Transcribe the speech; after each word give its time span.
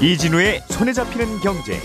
이진우의 0.00 0.62
손에 0.68 0.92
잡히는 0.92 1.40
경제. 1.40 1.76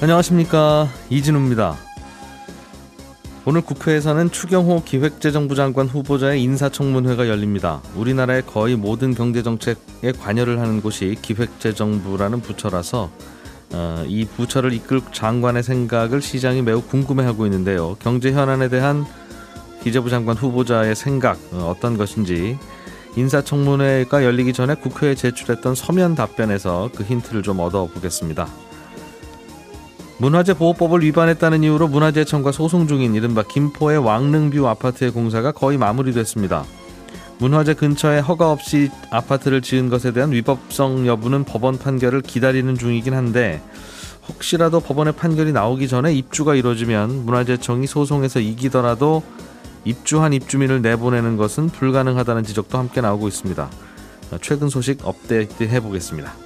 안녕하십니까 0.00 0.88
이진우입니다. 1.10 1.74
오늘 3.44 3.60
국회에서는 3.62 4.30
추경호 4.30 4.84
기획재정부 4.84 5.56
장관 5.56 5.88
후보자의 5.88 6.40
인사청문회가 6.44 7.28
열립니다. 7.28 7.82
우리나라의 7.96 8.46
거의 8.46 8.76
모든 8.76 9.14
경제정책에 9.16 10.12
관여를 10.20 10.60
하는 10.60 10.80
곳이 10.80 11.16
기획재정부라는 11.22 12.40
부처라서 12.40 13.10
어, 13.76 14.04
이 14.06 14.24
부처를 14.24 14.72
이끌 14.72 15.02
장관의 15.12 15.62
생각을 15.62 16.22
시장이 16.22 16.62
매우 16.62 16.80
궁금해하고 16.80 17.44
있는데요. 17.44 17.96
경제 18.00 18.32
현안에 18.32 18.70
대한 18.70 19.04
기재부 19.82 20.08
장관 20.08 20.36
후보자의 20.36 20.96
생각 20.96 21.38
어, 21.52 21.74
어떤 21.76 21.98
것인지 21.98 22.58
인사청문회가 23.16 24.24
열리기 24.24 24.54
전에 24.54 24.74
국회에 24.76 25.14
제출했던 25.14 25.74
서면 25.74 26.14
답변에서 26.14 26.90
그 26.94 27.02
힌트를 27.04 27.42
좀 27.42 27.60
얻어보겠습니다. 27.60 28.48
문화재 30.18 30.54
보호법을 30.54 31.02
위반했다는 31.02 31.62
이유로 31.62 31.88
문화재청과 31.88 32.52
소송 32.52 32.88
중인 32.88 33.14
이른바 33.14 33.42
김포의 33.42 33.98
왕릉뷰 33.98 34.66
아파트의 34.66 35.10
공사가 35.10 35.52
거의 35.52 35.76
마무리됐습니다. 35.76 36.64
문화재 37.38 37.74
근처에 37.74 38.20
허가 38.20 38.50
없이 38.50 38.90
아파트를 39.10 39.60
지은 39.60 39.88
것에 39.88 40.12
대한 40.12 40.32
위법성 40.32 41.06
여부는 41.06 41.44
법원 41.44 41.78
판결을 41.78 42.22
기다리는 42.22 42.74
중이긴 42.74 43.14
한데 43.14 43.62
혹시라도 44.28 44.80
법원의 44.80 45.14
판결이 45.14 45.52
나오기 45.52 45.88
전에 45.88 46.12
입주가 46.14 46.54
이루어지면 46.54 47.26
문화재청이 47.26 47.86
소송에서 47.86 48.40
이기더라도 48.40 49.22
입주한 49.84 50.32
입주민을 50.32 50.82
내보내는 50.82 51.36
것은 51.36 51.68
불가능하다는 51.68 52.42
지적도 52.44 52.78
함께 52.78 53.00
나오고 53.00 53.28
있습니다. 53.28 53.70
최근 54.40 54.68
소식 54.68 55.06
업데이트 55.06 55.62
해보겠습니다. 55.62 56.45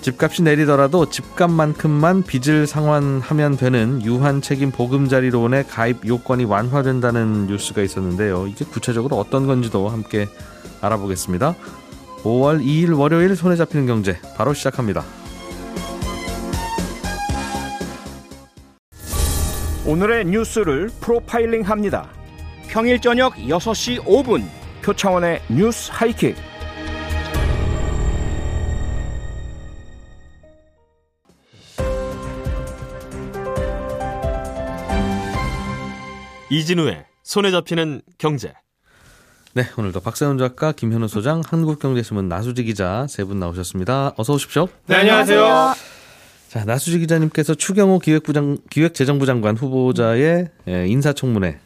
집값이 0.00 0.42
내리더라도 0.42 1.10
집값만큼만 1.10 2.22
빚을 2.22 2.66
상환하면 2.66 3.56
되는 3.56 4.02
유한 4.04 4.40
책임 4.40 4.70
보금자리론의 4.70 5.66
가입 5.68 6.06
요건이 6.06 6.44
완화된다는 6.44 7.46
뉴스가 7.46 7.82
있었는데요. 7.82 8.46
이게 8.46 8.64
구체적으로 8.64 9.16
어떤 9.16 9.46
건지도 9.46 9.88
함께 9.88 10.28
알아보겠습니다. 10.80 11.54
5월 12.22 12.62
2일 12.64 12.98
월요일 12.98 13.36
손에 13.36 13.56
잡히는 13.56 13.86
경제 13.86 14.18
바로 14.36 14.54
시작합니다. 14.54 15.04
오늘의 19.86 20.26
뉴스를 20.26 20.90
프로파일링 21.00 21.62
합니다. 21.62 22.08
평일 22.68 23.00
저녁 23.00 23.34
6시 23.36 24.04
5분 24.04 24.44
표창원의 24.82 25.40
뉴스 25.48 25.90
하이킥. 25.92 26.36
이진우의 36.50 37.04
손에 37.22 37.50
잡히는 37.50 38.02
경제. 38.16 38.54
네, 39.54 39.64
오늘도 39.76 40.00
박세훈 40.00 40.38
작가, 40.38 40.72
김현우 40.72 41.08
소장, 41.08 41.42
한국경제신문 41.44 42.28
나수지 42.28 42.64
기자 42.64 43.06
세 43.08 43.24
분 43.24 43.38
나오셨습니다. 43.40 44.14
어서 44.16 44.34
오십시오. 44.34 44.68
네, 44.86 44.96
안녕하세요. 44.96 45.74
자, 46.48 46.64
나수지 46.64 46.98
기자님께서 47.00 47.54
추경호 47.54 47.98
기획부장, 47.98 48.58
기획재정부 48.70 49.26
장관 49.26 49.56
후보자의 49.56 50.48
예, 50.68 50.86
인사청문회 50.86 51.58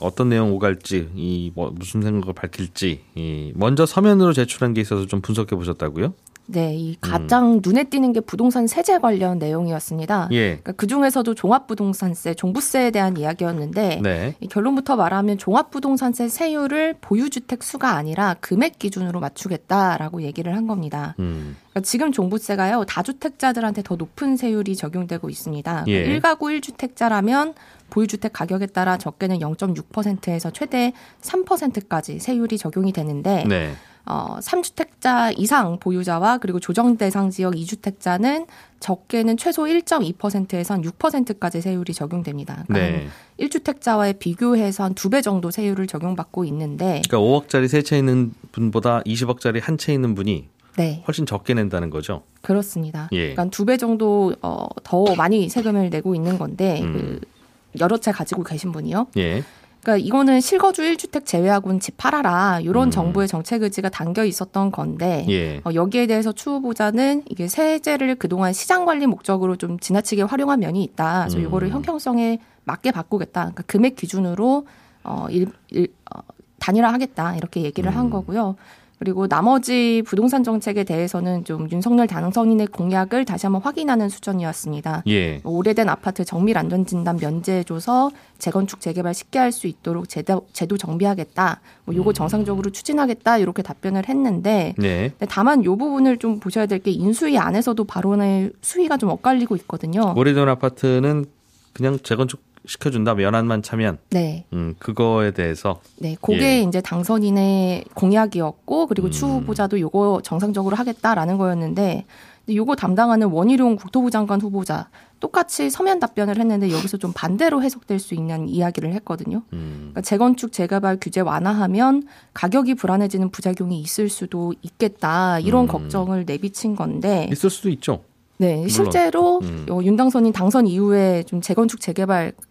어떤 0.00 0.28
내용 0.28 0.52
오갈지, 0.52 1.08
이 1.14 1.50
뭐, 1.54 1.70
무슨 1.74 2.02
생각을 2.02 2.34
밝힐지, 2.34 3.02
이 3.14 3.52
먼저 3.54 3.86
서면으로 3.86 4.34
제출한 4.34 4.74
게 4.74 4.82
있어서 4.82 5.06
좀 5.06 5.22
분석해 5.22 5.56
보셨다고요? 5.56 6.12
네, 6.48 6.74
이 6.76 6.96
가장 7.00 7.54
음. 7.54 7.60
눈에 7.62 7.84
띄는 7.84 8.12
게 8.12 8.20
부동산 8.20 8.66
세제 8.66 8.98
관련 8.98 9.38
내용이었습니다. 9.38 10.28
예. 10.32 10.46
그러니까 10.56 10.72
그 10.72 10.86
중에서도 10.86 11.34
종합부동산세, 11.34 12.34
종부세에 12.34 12.90
대한 12.92 13.16
이야기였는데 13.16 14.00
네. 14.02 14.34
결론부터 14.50 14.96
말하면 14.96 15.38
종합부동산세 15.38 16.28
세율을 16.28 16.96
보유주택 17.00 17.62
수가 17.62 17.96
아니라 17.96 18.36
금액 18.40 18.78
기준으로 18.78 19.18
맞추겠다라고 19.20 20.22
얘기를 20.22 20.56
한 20.56 20.66
겁니다. 20.66 21.16
음. 21.18 21.56
그러니까 21.70 21.80
지금 21.80 22.12
종부세가요 22.12 22.84
다주택자들한테 22.84 23.82
더 23.82 23.96
높은 23.96 24.36
세율이 24.36 24.76
적용되고 24.76 25.28
있습니다. 25.28 25.84
예. 25.88 26.04
그러니까 26.04 26.36
1가구 26.36 26.60
1주택자라면 26.60 27.54
보유주택 27.90 28.32
가격에 28.32 28.66
따라 28.66 28.98
적게는 28.98 29.38
0.6%에서 29.40 30.50
최대 30.50 30.92
3%까지 31.22 32.20
세율이 32.20 32.56
적용이 32.58 32.92
되는데. 32.92 33.44
네. 33.48 33.72
어, 34.06 34.36
3주택자 34.40 35.34
이상 35.36 35.78
보유자와 35.78 36.38
그리고 36.38 36.60
조정 36.60 36.96
대상 36.96 37.30
지역 37.30 37.54
2주택자는 37.54 38.46
적게는 38.80 39.36
최소 39.36 39.64
1.2%에서 39.64 40.74
한 40.74 40.82
6%까지 40.82 41.60
세율이 41.60 41.92
적용됩니다. 41.92 42.64
그러니까 42.68 42.98
네. 42.98 43.08
1주택자와의 43.40 44.18
비교해서 44.18 44.84
한 44.84 44.94
두 44.94 45.10
배 45.10 45.20
정도 45.22 45.50
세율을 45.50 45.86
적용받고 45.86 46.44
있는데 46.46 47.02
그러니까 47.08 47.18
5억짜리 47.18 47.68
세 47.68 47.82
채 47.82 47.98
있는 47.98 48.32
분보다 48.52 49.02
20억짜리 49.02 49.60
한 49.62 49.76
채 49.78 49.92
있는 49.92 50.14
분이 50.14 50.48
네. 50.76 51.02
훨씬 51.06 51.24
적게 51.26 51.54
낸다는 51.54 51.90
거죠. 51.90 52.22
그렇습니다. 52.42 53.08
예. 53.12 53.32
그러니까 53.34 53.44
두 53.46 53.64
배 53.64 53.76
정도 53.76 54.34
어, 54.42 54.66
더 54.84 55.14
많이 55.16 55.48
세금을 55.48 55.90
내고 55.90 56.14
있는 56.14 56.38
건데 56.38 56.80
음. 56.82 56.92
그 56.92 57.80
여러 57.80 57.96
채 57.98 58.12
가지고 58.12 58.42
계신 58.44 58.72
분이요. 58.72 59.08
예. 59.16 59.42
그러니까 59.86 60.04
이거는 60.04 60.40
실거주 60.40 60.82
1주택 60.82 61.24
제외하고는 61.24 61.78
집 61.78 61.96
팔아라 61.96 62.58
이런 62.60 62.88
음. 62.88 62.90
정부의 62.90 63.28
정책 63.28 63.62
의지가 63.62 63.88
담겨 63.88 64.24
있었던 64.24 64.72
건데 64.72 65.24
예. 65.28 65.58
어, 65.58 65.72
여기에 65.72 66.08
대해서 66.08 66.32
추 66.32 66.50
후보자는 66.50 67.22
이게 67.30 67.46
세제를 67.46 68.16
그동안 68.16 68.52
시장 68.52 68.84
관리 68.84 69.06
목적으로 69.06 69.54
좀 69.54 69.78
지나치게 69.78 70.22
활용한 70.22 70.58
면이 70.58 70.82
있다. 70.82 71.20
그래서 71.20 71.38
음. 71.38 71.44
이거를 71.44 71.70
형평성에 71.70 72.40
맞게 72.64 72.90
바꾸겠다. 72.90 73.42
그러니까 73.42 73.62
금액 73.68 73.94
기준으로 73.94 74.66
어, 75.04 75.26
일, 75.30 75.46
일, 75.70 75.86
어, 76.12 76.18
단일화하겠다 76.58 77.36
이렇게 77.36 77.62
얘기를 77.62 77.88
음. 77.92 77.96
한 77.96 78.10
거고요. 78.10 78.56
그리고 78.98 79.28
나머지 79.28 80.02
부동산 80.06 80.42
정책에 80.42 80.82
대해서는 80.82 81.44
좀 81.44 81.68
윤석열 81.70 82.06
당선인의 82.06 82.68
공약을 82.68 83.26
다시 83.26 83.44
한번 83.44 83.60
확인하는 83.62 84.08
수준이었습니다. 84.08 85.02
예. 85.08 85.40
뭐 85.42 85.52
오래된 85.52 85.88
아파트 85.88 86.24
정밀 86.24 86.56
안전 86.56 86.86
진단 86.86 87.18
면제해줘서 87.20 88.10
재건축 88.38 88.80
재개발 88.80 89.12
쉽게 89.12 89.38
할 89.38 89.52
수 89.52 89.66
있도록 89.66 90.08
제도, 90.08 90.46
제도 90.52 90.76
정비하겠다. 90.76 91.60
뭐 91.84 91.94
요거 91.94 92.10
음. 92.10 92.14
정상적으로 92.14 92.70
추진하겠다 92.70 93.38
이렇게 93.38 93.62
답변을 93.62 94.08
했는데 94.08 94.74
네. 94.78 95.12
다만 95.28 95.64
요 95.64 95.76
부분을 95.76 96.16
좀 96.18 96.40
보셔야 96.40 96.66
될 96.66 96.76
게 96.76 96.90
인수위 96.90 97.38
안에서도 97.38 97.82
발언의 97.84 98.52
수위가 98.60 98.96
좀 98.98 99.08
엇갈리고 99.10 99.56
있거든요. 99.56 100.12
오래된 100.16 100.46
아파트는 100.48 101.24
그냥 101.72 101.98
재건축 102.02 102.40
시켜준다 102.66 103.14
면안만 103.14 103.62
차면 103.62 103.98
네. 104.10 104.44
음 104.52 104.74
그거에 104.78 105.30
대해서 105.30 105.80
네 105.98 106.16
그게 106.20 106.58
예. 106.58 106.62
이제 106.62 106.80
당선인의 106.80 107.84
공약이었고 107.94 108.86
그리고 108.86 109.08
음. 109.08 109.10
추 109.10 109.26
후보자도 109.26 109.80
요거 109.80 110.20
정상적으로 110.24 110.76
하겠다라는 110.76 111.38
거였는데 111.38 112.04
요거 112.48 112.76
담당하는 112.76 113.28
원희룡 113.28 113.76
국토부 113.76 114.10
장관 114.10 114.40
후보자 114.40 114.88
똑같이 115.18 115.70
서면 115.70 115.98
답변을 115.98 116.38
했는데 116.38 116.70
여기서 116.70 116.98
좀 116.98 117.12
반대로 117.14 117.62
해석될 117.62 117.98
수 117.98 118.14
있는 118.14 118.48
이야기를 118.48 118.92
했거든요. 118.94 119.42
음. 119.52 119.76
그러니까 119.78 120.02
재건축 120.02 120.52
재개발 120.52 120.98
규제 121.00 121.20
완화하면 121.20 122.06
가격이 122.34 122.74
불안해지는 122.74 123.30
부작용이 123.30 123.80
있을 123.80 124.08
수도 124.08 124.54
있겠다 124.62 125.40
이런 125.40 125.64
음. 125.64 125.68
걱정을 125.68 126.24
내비친 126.26 126.76
건데 126.76 127.28
있을 127.32 127.50
수도 127.50 127.70
있죠. 127.70 128.02
네. 128.38 128.68
실제로 128.68 129.40
음. 129.42 129.66
윤 129.82 129.96
당선인 129.96 130.32
당선 130.32 130.66
이후에 130.66 131.22
좀 131.22 131.40
재건축 131.40 131.80
재개발 131.80 132.32
어, 132.36 132.45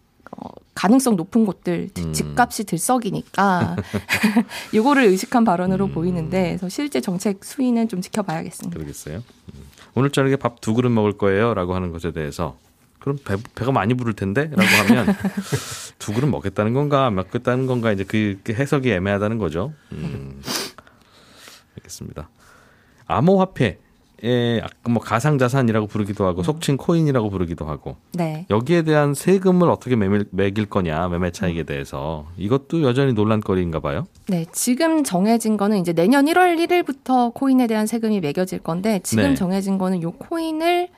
가능성 0.76 1.16
높은 1.16 1.46
곳들 1.46 1.88
음. 1.98 2.12
집값이 2.12 2.64
들썩이니까 2.64 3.76
이거를 4.72 5.04
의식한 5.04 5.44
발언으로 5.44 5.86
음. 5.86 5.92
보이는데 5.92 6.48
그래서 6.50 6.68
실제 6.68 7.00
정책 7.00 7.44
수위는 7.44 7.88
좀 7.88 8.00
지켜봐야겠습니다. 8.00 8.76
그러겠어요. 8.78 9.16
음. 9.16 9.66
오늘 9.94 10.10
저녁에 10.10 10.36
밥 10.36 10.60
두 10.60 10.74
그릇 10.74 10.90
먹을 10.90 11.16
거예요라고 11.16 11.74
하는 11.74 11.90
것에 11.90 12.12
대해서 12.12 12.58
그럼 13.00 13.18
배, 13.24 13.36
배가 13.54 13.72
많이 13.72 13.94
부를 13.94 14.12
텐데라고 14.12 14.62
하면 14.62 15.06
두 15.98 16.12
그릇 16.12 16.26
먹겠다는 16.26 16.74
건가 16.74 17.10
먹겠다는 17.10 17.66
건가 17.66 17.90
이제 17.92 18.04
그, 18.04 18.38
그 18.44 18.52
해석이 18.52 18.90
애매하다는 18.90 19.38
거죠. 19.38 19.72
음. 19.92 20.42
알겠습니다. 21.78 22.28
암호화폐 23.06 23.78
예, 24.24 24.62
뭐 24.88 25.02
가상 25.02 25.38
자산이라고 25.38 25.86
부르기도 25.86 26.24
하고 26.26 26.40
음. 26.40 26.44
속칭 26.44 26.76
코인이라고 26.78 27.28
부르기도 27.30 27.66
하고 27.66 27.96
네. 28.12 28.46
여기에 28.50 28.82
대한 28.82 29.14
세금을 29.14 29.68
어떻게 29.68 29.94
매밀, 29.96 30.24
매길 30.30 30.66
거냐 30.66 31.08
매매 31.08 31.30
차익에 31.30 31.60
음. 31.60 31.66
대해서 31.66 32.26
이것도 32.38 32.82
여전히 32.82 33.12
논란거리인가 33.12 33.80
봐요. 33.80 34.06
네, 34.28 34.46
지금 34.52 35.04
정해진 35.04 35.56
거는 35.56 35.78
이제 35.78 35.92
내년 35.92 36.24
1월 36.26 36.56
1일부터 36.56 37.34
코인에 37.34 37.66
대한 37.66 37.86
세금이 37.86 38.20
매겨질 38.20 38.60
건데 38.60 39.00
지금 39.02 39.24
네. 39.24 39.34
정해진 39.34 39.76
거는 39.78 40.02
요 40.02 40.12
코인을 40.12 40.88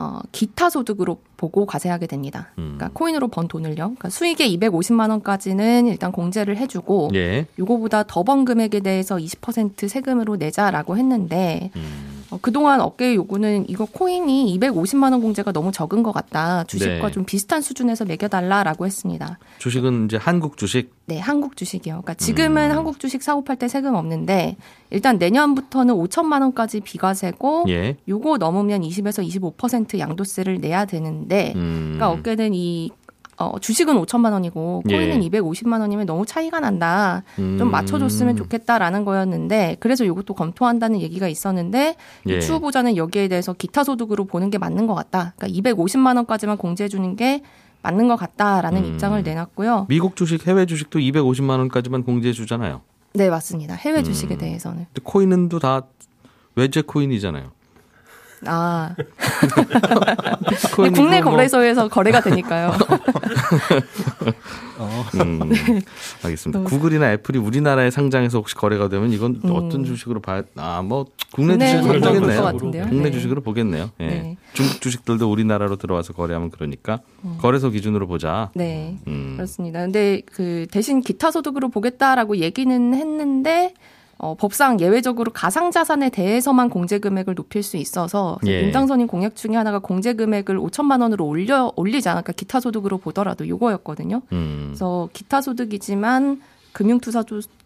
어, 0.00 0.20
기타 0.30 0.70
소득으로 0.70 1.18
보고 1.36 1.66
과세하게 1.66 2.06
됩니다. 2.06 2.52
음. 2.58 2.74
그러니까 2.76 2.90
코인으로 2.92 3.26
번 3.28 3.48
돈을요. 3.48 3.74
그러니까 3.74 4.08
수익의 4.10 4.56
250만 4.56 5.10
원까지는 5.10 5.88
일단 5.88 6.12
공제를 6.12 6.56
해주고 6.56 7.10
예. 7.14 7.46
요거보다 7.58 8.04
더 8.04 8.22
번 8.22 8.44
금액에 8.44 8.78
대해서 8.80 9.16
20% 9.16 9.88
세금으로 9.88 10.36
내자라고 10.36 10.96
했는데 10.96 11.72
음. 11.74 12.17
어, 12.30 12.38
그동안 12.40 12.80
업계의 12.80 13.14
요구는 13.16 13.66
이거 13.68 13.86
코인이 13.86 14.58
250만 14.58 15.12
원 15.12 15.20
공제가 15.20 15.52
너무 15.52 15.72
적은 15.72 16.02
것 16.02 16.12
같다. 16.12 16.64
주식과 16.64 17.06
네. 17.06 17.10
좀 17.12 17.24
비슷한 17.24 17.62
수준에서 17.62 18.04
매겨달라라고 18.04 18.84
했습니다. 18.86 19.38
주식은 19.58 20.06
이제 20.06 20.16
한국 20.16 20.56
주식? 20.56 20.92
네, 21.06 21.18
한국 21.18 21.56
주식이요. 21.56 22.02
그러니까 22.02 22.14
지금은 22.14 22.70
음. 22.70 22.76
한국 22.76 23.00
주식 23.00 23.22
사고 23.22 23.44
팔 23.44 23.56
때 23.56 23.66
세금 23.66 23.94
없는데 23.94 24.56
일단 24.90 25.18
내년부터는 25.18 25.94
5천만 25.94 26.42
원까지 26.42 26.80
비과세고 26.80 27.64
예. 27.68 27.96
요거 28.06 28.36
넘으면 28.36 28.82
20에서 28.82 29.26
25% 29.56 29.98
양도세를 29.98 30.58
내야 30.60 30.84
되는데 30.84 31.54
음. 31.56 31.94
그러니까 31.96 32.10
업계는 32.10 32.54
이 32.54 32.90
어, 33.38 33.58
주식은 33.60 33.94
5천만 34.02 34.32
원이고 34.32 34.82
코인은 34.88 35.22
예. 35.22 35.28
250만 35.28 35.80
원이면 35.80 36.06
너무 36.06 36.26
차이가 36.26 36.58
난다. 36.58 37.22
음. 37.38 37.56
좀 37.58 37.70
맞춰줬으면 37.70 38.36
좋겠다라는 38.36 39.04
거였는데 39.04 39.76
그래서 39.78 40.04
이것도 40.04 40.34
검토한다는 40.34 41.00
얘기가 41.00 41.28
있었는데 41.28 41.94
예. 42.26 42.40
추 42.40 42.54
후보자는 42.54 42.96
여기에 42.96 43.28
대해서 43.28 43.52
기타 43.52 43.84
소득으로 43.84 44.24
보는 44.24 44.50
게 44.50 44.58
맞는 44.58 44.86
것 44.88 44.94
같다. 44.94 45.34
그러니까 45.36 45.72
250만 45.72 46.16
원까지만 46.16 46.56
공제해 46.56 46.88
주는 46.88 47.14
게 47.14 47.42
맞는 47.82 48.08
것 48.08 48.16
같다라는 48.16 48.84
음. 48.84 48.92
입장을 48.92 49.22
내놨고요. 49.22 49.86
미국 49.88 50.16
주식, 50.16 50.46
해외 50.48 50.66
주식도 50.66 50.98
250만 50.98 51.50
원까지만 51.58 52.02
공제해 52.02 52.32
주잖아요. 52.32 52.80
네, 53.14 53.30
맞습니다. 53.30 53.74
해외 53.74 54.02
주식에 54.02 54.34
음. 54.34 54.38
대해서는. 54.38 54.86
코인은 55.04 55.48
또다 55.48 55.82
외제 56.56 56.82
코인이잖아요. 56.82 57.52
아. 58.46 58.94
국내 60.74 61.20
뭐 61.20 61.32
거래소에서 61.32 61.88
거래가 61.88 62.20
되니까요. 62.20 62.72
어. 64.78 65.04
음, 65.16 65.40
알겠습니다. 66.22 66.62
구글이나 66.62 67.12
애플이 67.12 67.38
우리나라에 67.38 67.90
상장해서 67.90 68.38
혹시 68.38 68.54
거래가 68.54 68.88
되면 68.88 69.12
이건 69.12 69.40
음. 69.44 69.50
어떤 69.50 69.84
주식으로 69.84 70.20
봐야, 70.20 70.42
아, 70.56 70.82
뭐, 70.82 71.06
국내, 71.32 71.54
국내 71.54 71.72
주식으로 71.72 72.00
보겠네요. 72.00 72.52
국내 72.88 73.04
네. 73.04 73.10
주식으로 73.10 73.40
보겠네요. 73.42 73.90
예. 74.00 74.06
네. 74.06 74.36
중국 74.52 74.80
주식들도 74.80 75.30
우리나라로 75.30 75.76
들어와서 75.76 76.12
거래하면 76.12 76.50
그러니까 76.50 77.00
음. 77.24 77.38
거래소 77.40 77.70
기준으로 77.70 78.06
보자. 78.06 78.50
네. 78.54 78.98
음. 79.08 79.34
그렇습니다. 79.36 79.80
근데 79.80 80.22
그 80.32 80.66
대신 80.70 81.00
기타 81.00 81.30
소득으로 81.30 81.68
보겠다라고 81.70 82.36
얘기는 82.38 82.94
했는데 82.94 83.74
어, 84.18 84.34
법상 84.34 84.80
예외적으로 84.80 85.32
가상자산에 85.32 86.10
대해서만 86.10 86.70
공제 86.70 86.98
금액을 86.98 87.36
높일 87.36 87.62
수 87.62 87.76
있어서 87.76 88.38
예. 88.46 88.62
민당선인 88.62 89.06
공약 89.06 89.36
중에 89.36 89.54
하나가 89.54 89.78
공제 89.78 90.14
금액을 90.14 90.58
5천만 90.58 91.02
원으로 91.02 91.24
올려 91.24 91.72
올리자 91.76 92.10
그러니까 92.12 92.32
기타 92.32 92.58
소득으로 92.58 92.98
보더라도 92.98 93.46
요거였거든요. 93.46 94.22
음. 94.32 94.64
그래서 94.70 95.08
기타 95.12 95.40
소득이지만 95.40 96.40
금융투자 96.72 97.22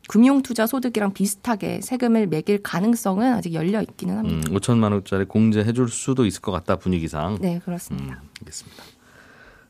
금융투자 0.08 0.66
소득이랑 0.66 1.14
비슷하게 1.14 1.80
세금을 1.80 2.26
매길 2.26 2.62
가능성은 2.62 3.32
아직 3.32 3.54
열려 3.54 3.80
있기는 3.80 4.18
합니다. 4.18 4.50
음, 4.50 4.54
5천만 4.54 4.92
원짜리 4.92 5.24
공제해 5.24 5.72
줄 5.72 5.88
수도 5.88 6.26
있을 6.26 6.42
것 6.42 6.52
같다 6.52 6.76
분위기상. 6.76 7.38
네, 7.40 7.60
그렇습니다. 7.64 8.20
음, 8.22 8.28
알겠습니다. 8.40 8.82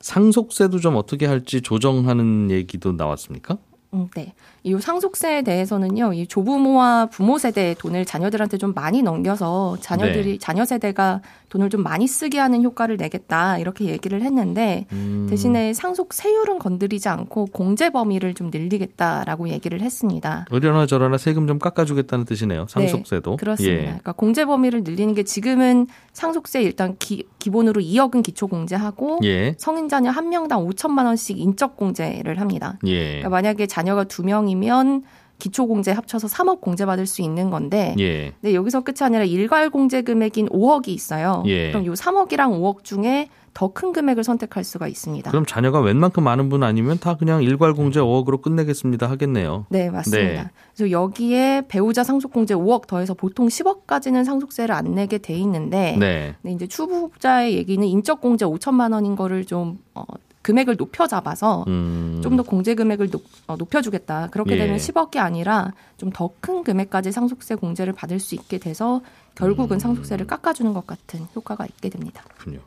상속세도 0.00 0.80
좀 0.80 0.96
어떻게 0.96 1.26
할지 1.26 1.60
조정하는 1.60 2.50
얘기도 2.50 2.92
나왔습니까? 2.92 3.58
음, 3.94 4.08
네. 4.16 4.32
이 4.64 4.76
상속세에 4.78 5.42
대해서는요, 5.42 6.12
이 6.12 6.26
조부모와 6.26 7.06
부모 7.06 7.36
세대의 7.36 7.74
돈을 7.76 8.04
자녀들한테 8.04 8.58
좀 8.58 8.72
많이 8.74 9.02
넘겨서 9.02 9.76
자녀들이, 9.80 10.32
네. 10.32 10.38
자녀 10.38 10.64
세대가 10.64 11.20
돈을 11.48 11.68
좀 11.68 11.82
많이 11.82 12.06
쓰게 12.06 12.38
하는 12.38 12.62
효과를 12.62 12.96
내겠다, 12.96 13.58
이렇게 13.58 13.86
얘기를 13.86 14.22
했는데, 14.22 14.86
음. 14.92 15.26
대신에 15.28 15.72
상속세율은 15.72 16.60
건드리지 16.60 17.08
않고 17.08 17.46
공제 17.46 17.90
범위를 17.90 18.34
좀 18.34 18.50
늘리겠다라고 18.52 19.48
얘기를 19.48 19.80
했습니다. 19.80 20.46
어디나 20.50 20.86
저러나 20.86 21.18
세금 21.18 21.48
좀 21.48 21.58
깎아주겠다는 21.58 22.24
뜻이네요. 22.24 22.66
상속세도. 22.68 23.30
네, 23.32 23.36
그렇습니다. 23.36 23.74
예. 23.74 23.84
그러니까 23.84 24.12
공제 24.12 24.44
범위를 24.44 24.84
늘리는 24.84 25.12
게 25.14 25.24
지금은 25.24 25.88
상속세 26.12 26.62
일단 26.62 26.94
기, 27.00 27.26
본으로 27.50 27.80
2억은 27.80 28.22
기초 28.22 28.46
공제하고, 28.46 29.18
예. 29.24 29.56
성인 29.58 29.88
자녀 29.88 30.10
한 30.10 30.28
명당 30.28 30.64
5천만 30.66 31.06
원씩 31.06 31.38
인적 31.38 31.76
공제를 31.76 32.40
합니다. 32.40 32.78
예. 32.86 33.06
그러니까 33.08 33.28
만약에 33.28 33.66
자녀가 33.66 34.04
두 34.04 34.22
명이 34.22 34.51
이상이면 34.52 35.02
기초공제 35.38 35.90
합쳐서 35.90 36.28
3억 36.28 36.60
공제받을 36.60 37.06
수 37.06 37.20
있는 37.22 37.50
건데 37.50 37.96
예. 37.98 38.32
근데 38.40 38.54
여기서 38.54 38.82
끝이 38.82 38.98
아니라 39.00 39.24
일괄 39.24 39.70
공제 39.70 40.02
금액인 40.02 40.48
5억이 40.50 40.88
있어요. 40.88 41.42
예. 41.46 41.70
그럼 41.70 41.86
요 41.86 41.94
3억이랑 41.94 42.60
5억 42.60 42.84
중에 42.84 43.28
더 43.54 43.68
큰 43.68 43.92
금액을 43.92 44.24
선택할 44.24 44.64
수가 44.64 44.86
있습니다. 44.88 45.30
그럼 45.30 45.44
자녀가 45.44 45.80
웬만큼 45.80 46.22
많은 46.24 46.48
분 46.48 46.62
아니면 46.62 46.98
다 46.98 47.16
그냥 47.16 47.42
일괄 47.42 47.74
공제 47.74 48.00
5억으로 48.00 48.40
끝내겠습니다 48.40 49.10
하겠네요. 49.10 49.66
네, 49.68 49.90
맞습니다. 49.90 50.42
네. 50.44 50.50
그래서 50.74 50.90
여기에 50.90 51.64
배우자 51.68 52.04
상속 52.04 52.32
공제 52.32 52.54
5억 52.54 52.86
더해서 52.86 53.12
보통 53.12 53.48
10억까지는 53.48 54.24
상속세를 54.24 54.74
안 54.74 54.94
내게 54.94 55.18
돼 55.18 55.34
있는데 55.34 55.96
네. 55.98 56.34
근데 56.40 56.54
이제 56.54 56.66
추부자의 56.66 57.54
얘기는 57.56 57.86
인적 57.86 58.20
공제 58.20 58.46
5천만 58.46 58.92
원인 58.92 59.16
거를 59.16 59.44
좀 59.44 59.78
어, 59.94 60.04
금액을 60.42 60.76
높여 60.76 61.06
잡아서 61.06 61.64
음. 61.68 62.20
좀더 62.22 62.42
공제 62.42 62.74
금액을 62.74 63.10
높, 63.10 63.24
어, 63.46 63.56
높여주겠다. 63.56 64.28
그렇게 64.30 64.54
예. 64.54 64.58
되면 64.58 64.76
10억이 64.76 65.18
아니라 65.18 65.72
좀 65.96 66.10
더 66.10 66.30
큰 66.40 66.64
금액까지 66.64 67.12
상속세 67.12 67.54
공제를 67.54 67.92
받을 67.92 68.18
수 68.18 68.34
있게 68.34 68.58
돼서 68.58 69.00
결국은 69.34 69.76
음. 69.76 69.78
상속세를 69.78 70.26
깎아주는 70.26 70.72
것 70.74 70.86
같은 70.86 71.26
효과가 71.36 71.64
있게 71.66 71.88
됩니다. 71.88 72.24
그렇군요. 72.34 72.60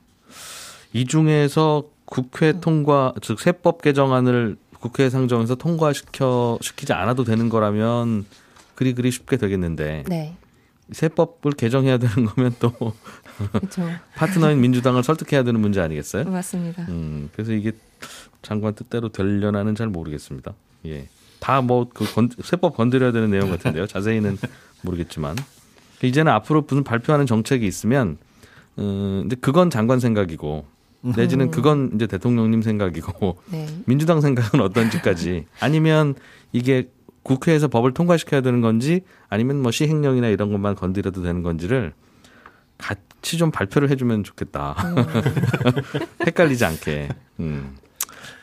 이 0.94 1.06
중에서 1.06 1.84
국회 2.06 2.52
음. 2.52 2.62
통과 2.62 3.14
즉 3.22 3.40
세법 3.40 3.82
개정안을 3.82 4.58
국회에 4.80 5.10
상정해서 5.10 5.56
통과시켜 5.56 6.60
시키지 6.62 6.94
않아도 6.94 7.24
되는 7.24 7.50
거라면 7.50 8.26
그리 8.76 8.94
그리 8.94 9.12
쉽게 9.12 9.38
되겠는데 9.38 10.04
네. 10.08 10.36
세법을 10.92 11.54
개정해야 11.54 11.98
되는 11.98 12.26
거면 12.26 12.56
또. 12.60 12.72
파트너인 14.16 14.62
민주당을 14.62 15.04
설득해야 15.04 15.44
되는 15.44 15.60
문제 15.60 15.82
아니겠어요? 15.82 16.26
맞습니다. 16.26 16.86
음, 16.90 17.30
그래서 17.34 17.54
이게 17.54 17.72
장관 18.42 18.74
뜻대로 18.76 19.10
되려나는 19.10 19.76
잘 19.76 19.88
모르겠습니다. 19.88 20.54
예. 20.86 21.08
다 21.40 21.62
뭐 21.62 21.90
그 21.94 22.06
세법 22.44 22.76
건드려야 22.78 23.12
되는 23.12 23.30
내용 23.30 23.50
같은데요. 23.52 23.88
자세히는 23.88 24.38
모르겠지만 24.82 25.36
이제는 26.04 26.32
앞으로 26.32 26.66
무슨 26.68 26.84
발표하는 26.84 27.26
정책이 27.26 27.66
있으면 27.68 28.18
음, 28.78 29.20
근데 29.24 29.36
그건 29.36 29.70
장관 29.70 30.00
생각이고 30.00 30.66
내지는 31.16 31.52
그건 31.52 31.92
이제 31.94 32.08
대통령님 32.08 32.62
생각이고 32.64 33.38
네. 33.52 33.68
민주당 33.86 34.22
생각은 34.22 34.60
어떤지까지 34.60 35.46
아니면 35.60 36.16
이게 36.52 36.90
국회에서 37.26 37.68
법을 37.68 37.94
통과시켜야 37.94 38.42
되는 38.42 38.62
건지 38.62 39.02
아니면 39.30 39.62
뭐 39.62 39.72
시행령이나 39.72 40.28
이런 40.28 40.52
것만 40.52 40.76
건드려도 40.76 41.24
되는 41.24 41.42
건지를 41.42 41.94
같이 42.78 43.38
좀 43.38 43.50
발표를 43.52 43.90
해주면 43.90 44.24
좋겠다. 44.24 44.76
음. 44.86 44.96
헷갈리지 46.26 46.64
않게. 46.66 47.10
음. 47.40 47.76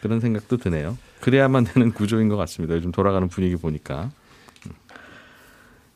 그런 0.01 0.19
생각도 0.19 0.57
드네요. 0.57 0.99
그래야만 1.21 1.65
되는 1.65 1.93
구조인 1.93 2.29
것 2.29 2.37
같습니다. 2.37 2.75
요즘 2.75 2.91
돌아가는 2.91 3.29
분위기 3.29 3.55
보니까. 3.55 4.11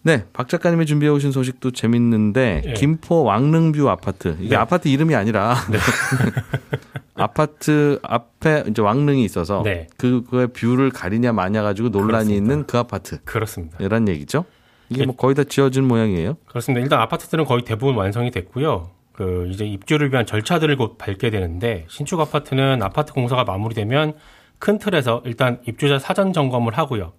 음. 0.06 0.08
네, 0.08 0.24
박 0.32 0.48
작가님이 0.48 0.86
준비해 0.86 1.10
오신 1.10 1.32
소식도 1.32 1.72
재밌는데 1.72 2.62
예. 2.64 2.72
김포 2.74 3.24
왕릉view 3.24 3.88
아파트 3.90 4.36
이게 4.40 4.50
네. 4.50 4.56
아파트 4.56 4.86
이름이 4.88 5.14
아니라 5.16 5.56
네. 5.70 5.78
아파트 7.14 7.98
앞에 8.02 8.64
이제 8.68 8.80
왕릉이 8.82 9.24
있어서 9.24 9.62
네. 9.64 9.88
그 9.96 10.22
그의 10.30 10.48
view를 10.48 10.90
가리냐 10.90 11.32
마냐 11.32 11.62
가지고 11.62 11.88
논란이 11.88 12.28
그렇습니다. 12.28 12.34
있는 12.36 12.66
그 12.66 12.78
아파트. 12.78 13.18
그렇습니다. 13.24 13.78
이런 13.80 14.06
얘기죠. 14.08 14.44
이게 14.90 15.04
뭐 15.04 15.16
거의 15.16 15.34
다 15.34 15.42
지어진 15.42 15.84
모양이에요? 15.88 16.36
그렇습니다. 16.46 16.82
일단 16.82 17.00
아파트들은 17.00 17.44
거의 17.44 17.64
대부분 17.64 17.96
완성이 17.96 18.30
됐고요. 18.30 18.90
그 19.12 19.48
이제 19.50 19.64
입주를 19.64 20.12
위한 20.12 20.26
절차들을 20.26 20.76
곧 20.76 20.98
밟게 20.98 21.30
되는데 21.30 21.86
신축 21.88 22.20
아파트는 22.20 22.82
아파트 22.82 23.12
공사가 23.12 23.44
마무리되면 23.44 24.14
큰 24.58 24.78
틀에서 24.78 25.22
일단 25.24 25.58
입주자 25.66 25.98
사전 25.98 26.32
점검을 26.32 26.76
하고요. 26.78 27.12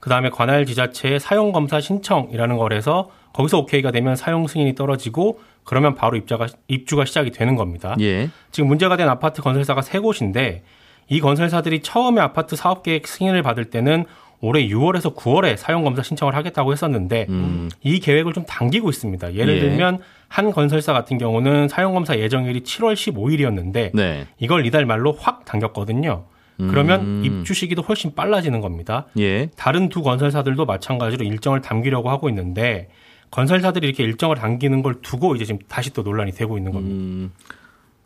그 0.00 0.10
다음에 0.10 0.30
관할 0.30 0.66
지자체의 0.66 1.20
사용 1.20 1.52
검사 1.52 1.80
신청이라는 1.80 2.56
거래서 2.56 3.10
거기서 3.32 3.58
오케이가 3.58 3.90
되면 3.90 4.16
사용 4.16 4.46
승인이 4.46 4.74
떨어지고 4.74 5.40
그러면 5.64 5.94
바로 5.94 6.16
입자가 6.16 6.46
입주가 6.68 7.04
시작이 7.04 7.30
되는 7.30 7.56
겁니다. 7.56 7.96
예. 8.00 8.30
지금 8.50 8.68
문제가 8.68 8.96
된 8.96 9.08
아파트 9.08 9.42
건설사가 9.42 9.82
세 9.82 9.98
곳인데 9.98 10.62
이 11.08 11.20
건설사들이 11.20 11.80
처음에 11.80 12.20
아파트 12.20 12.56
사업 12.56 12.82
계획 12.82 13.06
승인을 13.06 13.42
받을 13.42 13.66
때는 13.66 14.04
올해 14.40 14.66
6월에서 14.68 15.14
9월에 15.14 15.56
사용 15.56 15.82
검사 15.82 16.02
신청을 16.02 16.34
하겠다고 16.34 16.72
했었는데 16.72 17.26
음. 17.28 17.70
이 17.82 18.00
계획을 18.00 18.32
좀 18.32 18.44
당기고 18.44 18.90
있습니다. 18.90 19.34
예를 19.34 19.56
예. 19.56 19.60
들면 19.60 20.00
한 20.28 20.52
건설사 20.52 20.92
같은 20.92 21.18
경우는 21.18 21.68
사용 21.68 21.94
검사 21.94 22.18
예정일이 22.18 22.60
7월 22.62 22.94
15일이었는데 22.94 23.90
네. 23.94 24.26
이걸 24.38 24.66
이달 24.66 24.84
말로 24.84 25.12
확 25.12 25.44
당겼거든요. 25.44 26.24
그러면 26.58 27.00
음. 27.00 27.22
입주 27.24 27.54
시기도 27.54 27.82
훨씬 27.82 28.14
빨라지는 28.14 28.60
겁니다. 28.60 29.06
예. 29.18 29.50
다른 29.56 29.88
두 29.88 30.02
건설사들도 30.02 30.64
마찬가지로 30.64 31.24
일정을 31.24 31.60
당기려고 31.60 32.10
하고 32.10 32.28
있는데 32.28 32.88
건설사들이 33.30 33.86
이렇게 33.86 34.04
일정을 34.04 34.36
당기는 34.36 34.82
걸 34.82 35.00
두고 35.02 35.34
이제 35.34 35.44
지금 35.44 35.60
다시 35.68 35.92
또 35.92 36.02
논란이 36.02 36.32
되고 36.32 36.56
있는 36.56 36.72
겁니다. 36.72 36.96
음. 36.96 37.32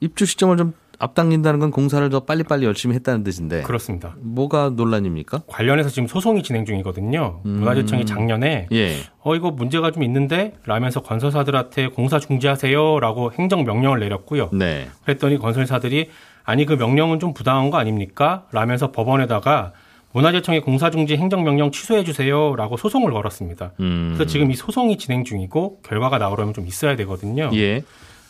입주 0.00 0.26
시점을 0.26 0.56
좀 0.56 0.72
앞당긴다는 1.00 1.60
건 1.60 1.70
공사를 1.70 2.06
더 2.10 2.20
빨리빨리 2.20 2.66
열심히 2.66 2.94
했다는 2.94 3.24
뜻인데. 3.24 3.62
그렇습니다. 3.62 4.14
뭐가 4.20 4.70
논란입니까? 4.70 5.42
관련해서 5.46 5.88
지금 5.88 6.06
소송이 6.06 6.42
진행 6.42 6.66
중이거든요. 6.66 7.40
음. 7.46 7.50
문화재청이 7.60 8.04
작년에 8.04 8.68
예. 8.70 8.96
어 9.20 9.34
이거 9.34 9.50
문제가 9.50 9.90
좀 9.92 10.02
있는데 10.02 10.52
라면서 10.66 11.00
건설사들한테 11.00 11.88
공사 11.88 12.18
중지하세요라고 12.18 13.32
행정 13.32 13.64
명령을 13.64 13.98
내렸고요. 14.00 14.50
네. 14.52 14.88
그랬더니 15.04 15.38
건설사들이 15.38 16.10
아니 16.50 16.66
그 16.66 16.72
명령은 16.72 17.20
좀 17.20 17.32
부당한 17.32 17.70
거 17.70 17.78
아닙니까? 17.78 18.42
라면서 18.50 18.90
법원에다가 18.90 19.70
문화재청의 20.10 20.62
공사중지 20.62 21.16
행정명령 21.16 21.70
취소해 21.70 22.02
주세요라고 22.02 22.76
소송을 22.76 23.12
걸었습니다. 23.12 23.70
음. 23.78 24.14
그래서 24.14 24.28
지금 24.28 24.50
이 24.50 24.56
소송이 24.56 24.98
진행 24.98 25.22
중이고 25.22 25.82
결과가 25.84 26.18
나오려면 26.18 26.52
좀 26.52 26.66
있어야 26.66 26.96
되거든요. 26.96 27.50
예. 27.54 27.84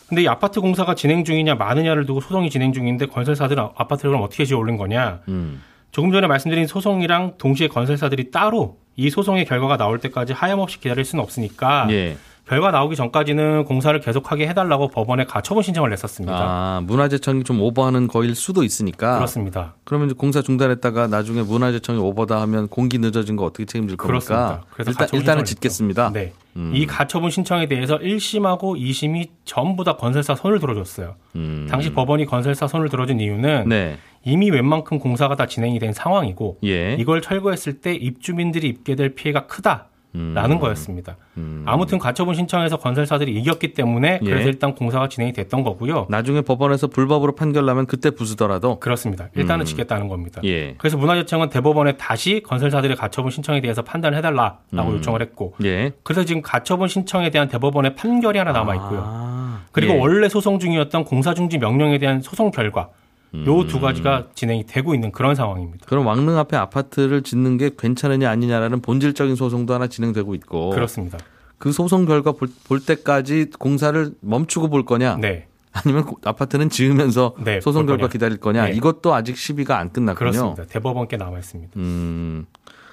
근데 0.07 0.21
이 0.21 0.27
아파트 0.27 0.61
공사가 0.61 0.93
진행 0.93 1.23
중이냐 1.23 1.55
마느냐를 1.55 2.05
두고 2.05 2.21
소송이 2.21 2.51
진행 2.51 2.73
중인데 2.73 3.07
건설사들은 3.07 3.69
아파트를 3.75 4.11
그럼 4.11 4.23
어떻게 4.23 4.45
지어 4.45 4.59
올린 4.59 4.77
거냐? 4.77 5.21
음. 5.27 5.63
조금 5.89 6.11
전에 6.11 6.27
말씀드린 6.27 6.67
소송이랑 6.67 7.39
동시에 7.39 7.69
건설사들이 7.69 8.29
따로 8.29 8.77
이 8.95 9.09
소송의 9.09 9.45
결과가 9.45 9.77
나올 9.77 9.97
때까지 9.97 10.33
하염없이 10.33 10.79
기다릴 10.79 11.05
수는 11.05 11.23
없으니까 11.23 11.87
예. 11.89 12.17
결과 12.47 12.71
나오기 12.71 12.95
전까지는 12.95 13.65
공사를 13.65 13.97
계속하게 13.99 14.47
해달라고 14.47 14.89
법원에 14.89 15.25
가처분 15.25 15.63
신청을 15.63 15.89
냈었습니다. 15.91 16.35
아, 16.37 16.81
문화재청이 16.85 17.43
좀 17.43 17.61
오버하는 17.61 18.07
거일 18.07 18.35
수도 18.35 18.63
있으니까. 18.63 19.15
그렇습니다. 19.15 19.75
그러면 19.83 20.07
이제 20.07 20.15
공사 20.17 20.41
중단했다가 20.41 21.07
나중에 21.07 21.43
문화재청이 21.43 21.99
오버다 21.99 22.41
하면 22.41 22.67
공기 22.67 22.97
늦어진 22.97 23.35
거 23.35 23.45
어떻게 23.45 23.65
책임질 23.65 23.95
겁니까? 23.97 24.19
그렇습니다. 24.25 24.65
그래서 24.71 24.91
일단, 24.91 25.07
일단은 25.13 25.45
짓겠습니다. 25.45 26.11
네. 26.11 26.33
음. 26.57 26.71
이 26.73 26.85
가처분 26.85 27.29
신청에 27.29 27.67
대해서 27.67 27.97
1심하고 27.99 28.77
2심이 28.77 29.29
전부 29.45 29.83
다 29.83 29.95
건설사 29.95 30.35
손을 30.35 30.59
들어줬어요. 30.59 31.15
음. 31.35 31.67
당시 31.69 31.93
법원이 31.93 32.25
건설사 32.25 32.67
손을 32.67 32.89
들어준 32.89 33.19
이유는 33.19 33.69
네. 33.69 33.97
이미 34.23 34.51
웬만큼 34.51 34.99
공사가 34.99 35.35
다 35.35 35.45
진행이 35.45 35.79
된 35.79 35.93
상황이고 35.93 36.57
예. 36.65 36.95
이걸 36.99 37.21
철거했을 37.21 37.79
때 37.79 37.93
입주민들이 37.93 38.67
입게 38.67 38.95
될 38.95 39.15
피해가 39.15 39.47
크다. 39.47 39.87
라는 40.13 40.57
음. 40.57 40.59
거였습니다. 40.59 41.15
음. 41.37 41.63
아무튼 41.65 41.97
가처분 41.97 42.35
신청해서 42.35 42.77
건설사들이 42.77 43.33
이겼기 43.33 43.73
때문에 43.73 44.19
예. 44.21 44.25
그래서 44.25 44.43
예. 44.43 44.47
일단 44.49 44.75
공사가 44.75 45.07
진행이 45.07 45.31
됐던 45.31 45.63
거고요. 45.63 46.07
나중에 46.09 46.41
법원에서 46.41 46.87
불법으로 46.87 47.33
판결나면 47.35 47.85
그때 47.85 48.09
부수더라도 48.09 48.79
그렇습니다. 48.79 49.29
일단은 49.35 49.63
음. 49.63 49.65
지겠다는 49.65 50.09
겁니다. 50.09 50.41
예. 50.43 50.75
그래서 50.77 50.97
문화재청은 50.97 51.49
대법원에 51.49 51.95
다시 51.95 52.43
건설사들의 52.45 52.97
가처분 52.97 53.31
신청에 53.31 53.61
대해서 53.61 53.83
판단을 53.83 54.17
해달라라고 54.17 54.59
음. 54.73 54.95
요청을 54.97 55.21
했고, 55.21 55.55
예. 55.63 55.93
그래서 56.03 56.25
지금 56.25 56.41
가처분 56.41 56.89
신청에 56.89 57.29
대한 57.29 57.47
대법원의 57.47 57.95
판결이 57.95 58.37
하나 58.37 58.51
남아 58.51 58.75
있고요. 58.75 59.03
아. 59.05 59.61
그리고 59.71 59.93
예. 59.93 59.97
원래 59.97 60.27
소송 60.27 60.59
중이었던 60.59 61.05
공사중지 61.05 61.57
명령에 61.57 61.97
대한 61.99 62.21
소송 62.21 62.51
결과 62.51 62.89
요두 63.33 63.77
음. 63.77 63.81
가지가 63.81 64.27
진행이 64.35 64.65
되고 64.65 64.93
있는 64.93 65.11
그런 65.11 65.35
상황입니다. 65.35 65.85
그럼 65.87 66.05
왕릉 66.07 66.37
앞에 66.37 66.57
아파트를 66.57 67.21
짓는 67.21 67.57
게 67.57 67.71
괜찮으냐 67.77 68.29
아니냐라는 68.29 68.81
본질적인 68.81 69.35
소송도 69.35 69.73
하나 69.73 69.87
진행되고 69.87 70.35
있고 70.35 70.71
그렇습니다. 70.71 71.17
그 71.57 71.71
소송 71.71 72.05
결과 72.05 72.31
볼, 72.31 72.49
볼 72.67 72.79
때까지 72.79 73.51
공사를 73.57 74.13
멈추고 74.19 74.69
볼 74.69 74.83
거냐? 74.83 75.17
네. 75.21 75.47
아니면 75.71 76.05
아파트는 76.25 76.69
지으면서 76.69 77.35
네, 77.39 77.61
소송 77.61 77.85
결과 77.85 78.09
기다릴 78.09 78.37
거냐? 78.37 78.65
네. 78.65 78.71
이것도 78.71 79.13
아직 79.13 79.37
시비가 79.37 79.77
안 79.77 79.91
끝났군요. 79.93 80.31
그렇습니다. 80.31 80.65
대법원께 80.65 81.17
남아 81.17 81.37
있습니다. 81.37 81.73
음. 81.77 82.45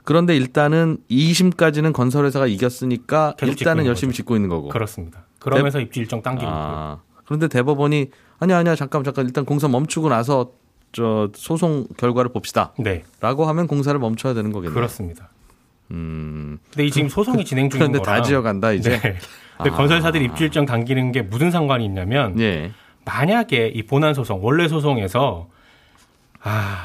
그런데 0.05 0.37
일단은 0.37 0.99
2심까지는 1.11 1.93
건설회사가 1.93 2.47
이겼으니까 2.47 3.35
일단은 3.43 3.85
열심히 3.85 4.15
짓고 4.15 4.37
있는 4.37 4.49
거고. 4.49 4.69
그렇습니다. 4.69 5.25
그러면서 5.39 5.79
대... 5.79 5.85
입주 5.85 6.01
일정 6.01 6.23
당기고 6.23 6.51
아, 6.51 7.01
있고요. 7.01 7.23
그런데 7.25 7.49
대법원이 7.49 8.11
아니야 8.41 8.59
아니야 8.59 8.75
잠깐 8.75 9.05
잠깐 9.05 9.27
일단 9.27 9.45
공사 9.45 9.69
멈추고 9.69 10.09
나서 10.09 10.53
저 10.93 11.29
소송 11.35 11.87
결과를 11.97 12.33
봅시다. 12.33 12.73
네. 12.79 13.05
라고 13.21 13.45
하면 13.47 13.67
공사를 13.67 13.99
멈춰야 13.99 14.35
되는 14.35 14.53
거겠네요. 14.53 14.75
그렇습니다. 14.75 15.29
음. 15.91 16.59
근데 16.71 16.87
이 16.87 16.91
지금 16.91 17.09
소송이 17.09 17.45
진행 17.45 17.71
중인 17.71 17.93
그런데 17.93 18.03
다 18.03 18.23
지어간다 18.23 18.73
이제. 18.73 18.99
네. 18.99 19.17
근데 19.57 19.71
아. 19.71 19.77
건설사들이 19.77 20.25
입주 20.25 20.45
일정 20.45 20.67
당기는 20.67 21.13
게 21.13 21.23
무슨 21.23 21.51
상관이 21.51 21.85
있냐면 21.85 22.39
예. 22.41 22.73
만약에 23.05 23.69
이 23.69 23.83
본안 23.83 24.15
소송 24.15 24.45
원래 24.45 24.69
소송에서 24.69 25.49
아, 26.43 26.77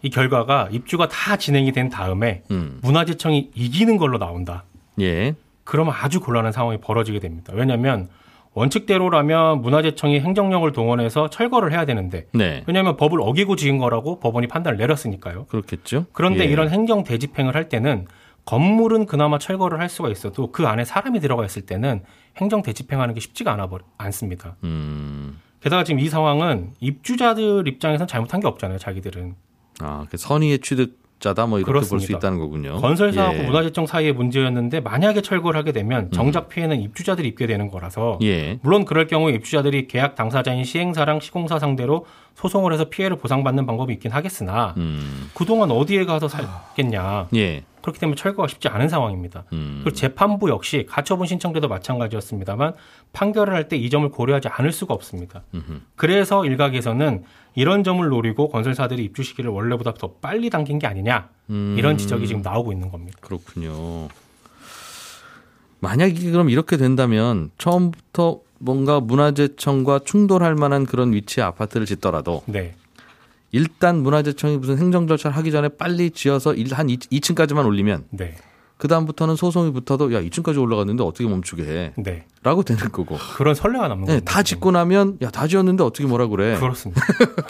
이 0.00 0.10
결과가 0.10 0.68
입주가 0.70 1.08
다 1.08 1.36
진행이 1.36 1.72
된 1.72 1.90
다음에 1.90 2.42
음. 2.50 2.78
문화재청이 2.82 3.50
이기는 3.54 3.96
걸로 3.98 4.18
나온다. 4.18 4.64
예. 5.00 5.34
그러면 5.64 5.94
아주 5.96 6.20
곤란한 6.20 6.52
상황이 6.52 6.78
벌어지게 6.78 7.20
됩니다. 7.20 7.52
왜냐하면 7.54 8.08
원칙대로라면 8.54 9.62
문화재청이 9.62 10.20
행정력을 10.20 10.70
동원해서 10.72 11.30
철거를 11.30 11.72
해야 11.72 11.84
되는데 11.84 12.26
네. 12.32 12.62
왜냐하면 12.66 12.96
법을 12.96 13.20
어기고 13.20 13.56
지은 13.56 13.78
거라고 13.78 14.20
법원이 14.20 14.46
판단을 14.48 14.78
내렸으니까요. 14.78 15.46
그렇겠죠. 15.46 16.06
그런데 16.12 16.44
예. 16.44 16.48
이런 16.48 16.68
행정 16.68 17.04
대집행을 17.04 17.54
할 17.54 17.68
때는 17.68 18.06
건물은 18.44 19.06
그나마 19.06 19.38
철거를 19.38 19.80
할 19.80 19.88
수가 19.88 20.10
있어도 20.10 20.50
그 20.50 20.66
안에 20.66 20.84
사람이 20.84 21.20
들어가 21.20 21.44
있을 21.44 21.62
때는 21.62 22.02
행정 22.36 22.62
대집행하는 22.62 23.14
게 23.14 23.20
쉽지가 23.20 23.52
않아 23.52 23.68
않습니다. 23.98 24.56
음. 24.64 25.38
게다가 25.60 25.84
지금 25.84 26.00
이 26.00 26.08
상황은 26.08 26.72
입주자들 26.80 27.68
입장에선 27.68 28.06
잘못한 28.08 28.40
게 28.40 28.48
없잖아요. 28.48 28.78
자기들은. 28.78 29.36
아, 29.80 30.06
그 30.10 30.16
선의의 30.16 30.58
취득 30.58 31.00
자다 31.22 31.46
뭐 31.46 31.58
이렇게 31.58 31.72
볼 31.72 32.00
수 32.00 32.12
있다는 32.12 32.38
거군요. 32.38 32.76
건설사하고 32.80 33.38
예. 33.38 33.42
문화재청 33.44 33.86
사이의 33.86 34.12
문제였는데 34.12 34.80
만약에 34.80 35.22
철거를 35.22 35.58
하게 35.58 35.72
되면 35.72 36.06
음. 36.06 36.10
정작 36.10 36.48
피해는 36.48 36.80
입주자들이 36.80 37.28
입게 37.28 37.46
되는 37.46 37.70
거라서 37.70 38.18
예. 38.22 38.58
물론 38.62 38.84
그럴 38.84 39.06
경우 39.06 39.30
입주자들이 39.30 39.86
계약 39.86 40.16
당사자인 40.16 40.64
시행사랑 40.64 41.20
시공사 41.20 41.58
상대로 41.58 42.04
소송을 42.34 42.72
해서 42.72 42.86
피해를 42.90 43.16
보상받는 43.16 43.64
방법이 43.66 43.92
있긴 43.94 44.10
하겠으나 44.10 44.74
음. 44.76 45.30
그동안 45.34 45.70
어디에 45.70 46.04
가서 46.04 46.28
살겠냐. 46.28 47.28
예. 47.36 47.62
그렇기 47.82 47.98
때문에 48.00 48.16
철거가 48.16 48.48
쉽지 48.48 48.68
않은 48.68 48.88
상황입니다. 48.88 49.44
음. 49.52 49.80
그리고 49.82 49.94
재판부 49.96 50.48
역시 50.50 50.86
가처분 50.88 51.26
신청 51.26 51.52
때도 51.52 51.68
마찬가지였습니다만 51.68 52.74
판결을 53.12 53.54
할 53.54 53.68
때 53.68 53.76
이 53.76 53.90
점을 53.90 54.08
고려하지 54.08 54.48
않을 54.48 54.72
수가 54.72 54.94
없습니다. 54.94 55.42
음흠. 55.54 55.80
그래서 55.96 56.44
일각에서는 56.46 57.24
이런 57.54 57.84
점을 57.84 58.06
노리고 58.08 58.48
건설사들이 58.48 59.04
입주 59.04 59.22
시기를 59.22 59.50
원래보다 59.50 59.94
더 59.94 60.12
빨리 60.20 60.48
당긴 60.50 60.78
게 60.78 60.86
아니냐 60.86 61.28
음. 61.50 61.74
이런 61.78 61.98
지적이 61.98 62.26
지금 62.26 62.40
나오고 62.42 62.72
있는 62.72 62.90
겁니다. 62.90 63.18
그렇군요. 63.20 64.08
만약에 65.80 66.30
그럼 66.30 66.48
이렇게 66.48 66.76
된다면 66.76 67.50
처음부터 67.58 68.40
뭔가 68.58 69.00
문화재청과 69.00 70.00
충돌할 70.04 70.54
만한 70.54 70.86
그런 70.86 71.12
위치의 71.12 71.44
아파트를 71.44 71.86
짓더라도 71.86 72.42
네. 72.46 72.74
일단 73.52 74.02
문화재청이 74.02 74.56
무슨 74.58 74.78
행정 74.78 75.06
절차를 75.06 75.36
하기 75.36 75.52
전에 75.52 75.68
빨리 75.68 76.10
지어서 76.10 76.50
한 76.50 76.86
2층까지만 76.88 77.66
올리면 77.66 78.06
네. 78.10 78.34
그 78.78 78.88
다음부터는 78.88 79.36
소송이 79.36 79.72
붙어도 79.72 80.12
야 80.12 80.20
2층까지 80.20 80.60
올라갔는데 80.60 81.04
어떻게 81.04 81.28
멈추게 81.28 81.62
해? 81.62 81.92
네. 81.96 82.24
라고 82.42 82.62
되는 82.64 82.90
거고. 82.90 83.16
그런 83.36 83.54
선례가 83.54 83.86
남는 83.88 84.06
네, 84.06 84.20
다 84.20 84.42
짓고 84.42 84.72
나면 84.72 85.18
야 85.22 85.30
다 85.30 85.46
지었는데 85.46 85.84
어떻게 85.84 86.06
뭐라 86.06 86.26
그래? 86.26 86.58
그렇습니다. 86.58 87.00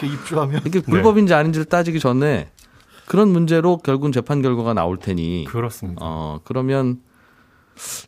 입주하면 0.02 0.60
이게 0.66 0.80
불법인지 0.82 1.32
아닌지를 1.32 1.64
따지기 1.64 2.00
전에 2.00 2.50
그런 3.06 3.28
문제로 3.28 3.78
결국은 3.78 4.12
재판 4.12 4.42
결과가 4.42 4.74
나올 4.74 4.98
테니 4.98 5.46
그렇습니다. 5.48 6.00
어 6.04 6.40
그러면 6.44 6.98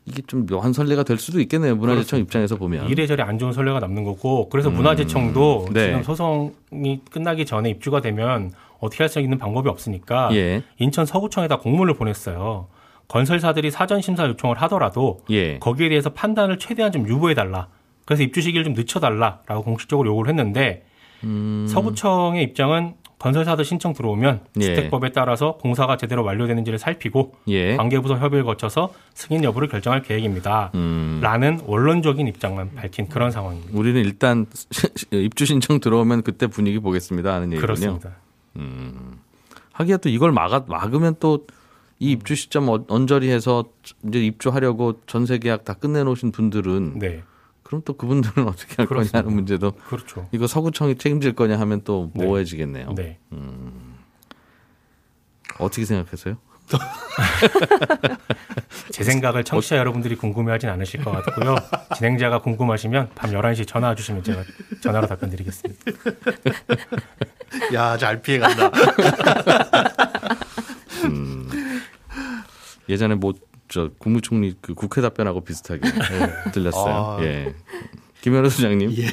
이게 0.04 0.22
좀 0.26 0.46
묘한 0.46 0.72
선례가 0.72 1.02
될 1.04 1.18
수도 1.18 1.40
있겠네요. 1.40 1.74
문화재청 1.76 2.18
그렇습니다. 2.18 2.26
입장에서 2.28 2.56
보면 2.56 2.88
이래저래 2.88 3.22
안 3.22 3.38
좋은 3.38 3.52
선례가 3.52 3.80
남는 3.80 4.04
거고 4.04 4.48
그래서 4.48 4.68
음. 4.68 4.74
문화재청도 4.74 5.68
네. 5.72 5.86
지금 5.86 6.02
소송이 6.02 7.00
끝나기 7.10 7.46
전에 7.46 7.70
입주가 7.70 8.00
되면 8.00 8.52
어떻게 8.80 9.02
할 9.02 9.08
수 9.08 9.20
있는 9.20 9.38
방법이 9.38 9.68
없으니까 9.68 10.34
예. 10.34 10.62
인천 10.78 11.06
서구청에다 11.06 11.58
공문을 11.58 11.94
보냈어요. 11.94 12.66
건설사들이 13.08 13.70
사전 13.70 14.00
심사 14.00 14.26
요청을 14.26 14.56
하더라도 14.62 15.20
예. 15.30 15.58
거기에 15.58 15.88
대해서 15.88 16.10
판단을 16.10 16.58
최대한 16.58 16.90
좀 16.92 17.08
유보해 17.08 17.34
달라. 17.34 17.68
그래서 18.04 18.22
입주 18.22 18.40
시기를 18.42 18.64
좀 18.64 18.74
늦춰 18.74 19.00
달라라고 19.00 19.62
공식적으로 19.62 20.10
요구를 20.10 20.30
했는데 20.30 20.84
음. 21.22 21.66
서구청의 21.68 22.42
입장은 22.44 22.94
건설사들 23.24 23.64
신청 23.64 23.94
들어오면 23.94 24.40
예. 24.60 24.60
주택법에 24.60 25.12
따라서 25.12 25.56
공사가 25.56 25.96
제대로 25.96 26.22
완료되는지를 26.24 26.78
살피고 26.78 27.34
예. 27.48 27.76
관계부서 27.76 28.18
협의를 28.18 28.44
거쳐서 28.44 28.92
승인 29.14 29.44
여부를 29.44 29.68
결정할 29.68 30.02
계획입니다. 30.02 30.70
음. 30.74 31.20
라는 31.22 31.58
원론적인 31.64 32.28
입장만 32.28 32.74
밝힌 32.74 33.08
그런 33.08 33.30
상황입니다. 33.30 33.70
우리는 33.72 34.00
일단 34.00 34.46
입주 35.10 35.46
신청 35.46 35.80
들어오면 35.80 36.22
그때 36.22 36.46
분위기 36.46 36.78
보겠습니다 36.78 37.32
하는 37.32 37.46
얘기군요. 37.52 37.60
그렇습니다. 37.62 38.10
음. 38.56 39.18
하기야 39.72 39.96
또 39.96 40.08
이걸 40.10 40.30
막아, 40.30 40.62
막으면 40.68 41.16
또 41.18 41.46
이 42.00 42.10
입주 42.10 42.34
시점 42.34 42.68
언저리해서 42.68 43.64
이제 44.06 44.18
입주하려고 44.18 45.00
전세 45.06 45.38
계약 45.38 45.64
다 45.64 45.74
끝내놓으신 45.74 46.32
분들은 46.32 46.98
네. 46.98 47.22
그럼 47.64 47.82
또 47.84 47.96
그분들은 47.96 48.46
어떻게 48.46 48.76
할 48.76 48.86
그렇습니다. 48.86 49.22
거냐는 49.22 49.34
문제도 49.34 49.72
그렇죠. 49.72 50.28
이거 50.30 50.46
서구청이 50.46 50.98
책임질 50.98 51.34
거냐 51.34 51.58
하면 51.58 51.80
또 51.82 52.12
네. 52.14 52.24
모호해지겠네요. 52.24 52.94
네. 52.94 53.18
음. 53.32 53.96
어떻게 55.58 55.84
생각하세요? 55.84 56.36
제 58.90 59.04
생각을 59.04 59.44
청취자 59.44 59.76
여러분들이 59.76 60.16
궁금해하진 60.16 60.68
않으실 60.70 61.04
것 61.04 61.10
같고요. 61.10 61.56
진행자가 61.96 62.40
궁금하시면 62.40 63.10
밤 63.14 63.30
11시 63.30 63.66
전화 63.66 63.94
주시면 63.94 64.24
제가 64.24 64.42
전화로 64.82 65.06
답변 65.06 65.30
드리겠습니다. 65.30 65.82
야, 67.74 67.96
잘 67.98 68.22
피해간다. 68.22 68.70
음, 71.04 71.82
예전에 72.88 73.14
뭐, 73.14 73.34
저, 73.74 73.90
국무총리 73.98 74.54
그 74.60 74.72
국회 74.74 75.00
답변하고 75.02 75.40
비슷하게 75.42 75.80
네, 75.90 76.52
들렸어요. 76.52 76.94
아. 76.94 77.24
예. 77.24 77.52
김현우 78.20 78.48
소장님. 78.48 78.92
예. 78.98 79.06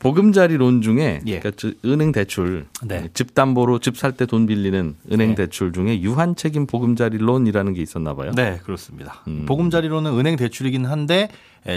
보금자리론 0.00 0.80
중에 0.82 1.20
예. 1.26 1.38
그러니까 1.40 1.70
은행 1.84 2.10
대출, 2.10 2.66
네. 2.82 3.08
집 3.14 3.34
담보로 3.34 3.78
집 3.80 3.96
살 3.96 4.12
때 4.16 4.24
돈 4.26 4.46
빌리는 4.46 4.96
은행 5.12 5.28
네. 5.30 5.34
대출 5.34 5.72
중에 5.72 6.00
유한 6.00 6.34
책임 6.34 6.66
보금자리론이라는 6.66 7.74
게 7.74 7.82
있었나 7.82 8.14
봐요. 8.14 8.32
네, 8.34 8.58
그렇습니다. 8.64 9.22
음. 9.28 9.44
보금자리론은 9.46 10.18
은행 10.18 10.36
대출이긴 10.36 10.86
한데 10.86 11.28
예, 11.28 11.28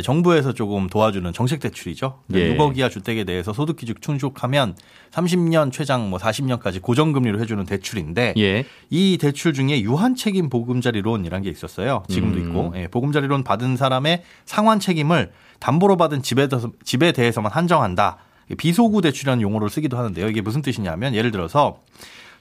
정부에서 0.03 0.53
조금 0.53 0.87
도와주는 0.87 1.31
정책 1.33 1.59
대출이죠. 1.59 2.19
예. 2.33 2.55
6억 2.55 2.77
이하 2.77 2.89
주택에 2.89 3.23
대해서 3.23 3.53
소득 3.53 3.75
기준 3.75 3.95
충족하면 3.99 4.75
30년 5.11 5.71
최장 5.71 6.09
뭐 6.09 6.19
40년까지 6.19 6.81
고정금리로 6.81 7.39
해주는 7.39 7.63
대출인데 7.65 8.35
예. 8.37 8.65
이 8.89 9.17
대출 9.19 9.53
중에 9.53 9.81
유한 9.81 10.15
책임 10.15 10.49
보금자리론이라는 10.49 11.43
게 11.43 11.49
있었어요. 11.49 12.03
지금도 12.07 12.39
음. 12.39 12.47
있고 12.47 12.73
예, 12.77 12.87
보금자리론 12.87 13.43
받은 13.43 13.77
사람의 13.77 14.23
상환 14.45 14.79
책임을 14.79 15.31
담보로 15.59 15.97
받은 15.97 16.23
집에, 16.23 16.47
대해서, 16.47 16.71
집에 16.83 17.11
대해서만 17.11 17.51
한정한다. 17.51 18.17
비소구 18.57 19.01
대출이라는 19.01 19.41
용어를 19.41 19.69
쓰기도 19.69 19.97
하는데요. 19.97 20.27
이게 20.27 20.41
무슨 20.41 20.61
뜻이냐면 20.61 21.15
예를 21.15 21.31
들어서 21.31 21.79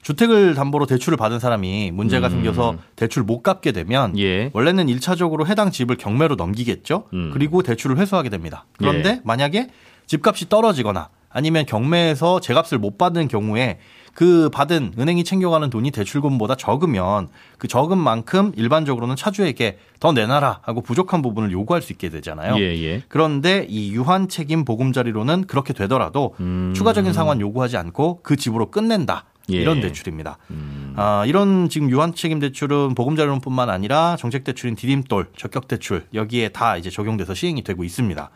주택을 0.03 0.53
담보로 0.53 0.85
대출을 0.85 1.17
받은 1.17 1.39
사람이 1.39 1.91
문제가 1.91 2.27
음. 2.27 2.31
생겨서 2.31 2.77
대출 2.95 3.23
못 3.23 3.41
갚게 3.41 3.71
되면 3.71 4.17
예. 4.19 4.51
원래는 4.53 4.87
1차적으로 4.87 5.47
해당 5.47 5.71
집을 5.71 5.97
경매로 5.97 6.35
넘기겠죠. 6.35 7.05
음. 7.13 7.31
그리고 7.33 7.63
대출을 7.63 7.97
회수하게 7.97 8.29
됩니다. 8.29 8.65
그런데 8.77 9.09
예. 9.09 9.21
만약에 9.23 9.69
집값이 10.05 10.49
떨어지거나 10.49 11.09
아니면 11.29 11.65
경매에서 11.65 12.39
제값을 12.41 12.77
못 12.77 12.97
받는 12.97 13.27
경우에 13.27 13.79
그 14.13 14.49
받은 14.49 14.93
은행이 14.99 15.23
챙겨가는 15.23 15.71
돈이 15.71 15.89
대출금보다 15.89 16.53
적으면 16.55 17.29
그 17.57 17.67
적은 17.67 17.97
만큼 17.97 18.51
일반적으로는 18.55 19.15
차주에게 19.15 19.79
더 19.99 20.11
내놔라 20.11 20.59
하고 20.61 20.81
부족한 20.81 21.23
부분을 21.23 21.51
요구할 21.51 21.81
수 21.81 21.91
있게 21.93 22.09
되잖아요. 22.09 22.55
예, 22.59 22.61
예. 22.83 23.03
그런데 23.07 23.65
이 23.67 23.91
유한 23.93 24.27
책임 24.27 24.65
보금자리로는 24.65 25.47
그렇게 25.47 25.73
되더라도 25.73 26.35
음. 26.41 26.73
추가적인 26.75 27.11
상환 27.13 27.41
요구하지 27.41 27.77
않고 27.77 28.19
그 28.21 28.35
집으로 28.35 28.69
끝낸다. 28.69 29.25
예. 29.51 29.57
이런 29.57 29.81
대출입니다. 29.81 30.37
음. 30.51 30.93
아, 30.95 31.25
이런 31.25 31.69
지금 31.69 31.89
유한 31.89 32.13
책임 32.13 32.39
대출은 32.39 32.95
보금자리론뿐만 32.95 33.69
아니라 33.69 34.15
정책 34.17 34.43
대출인 34.43 34.75
디딤돌, 34.75 35.27
적격 35.35 35.67
대출 35.67 36.05
여기에 36.13 36.49
다 36.49 36.77
이제 36.77 36.89
적용돼서 36.89 37.33
시행이 37.33 37.63
되고 37.63 37.83
있습니다. 37.83 38.29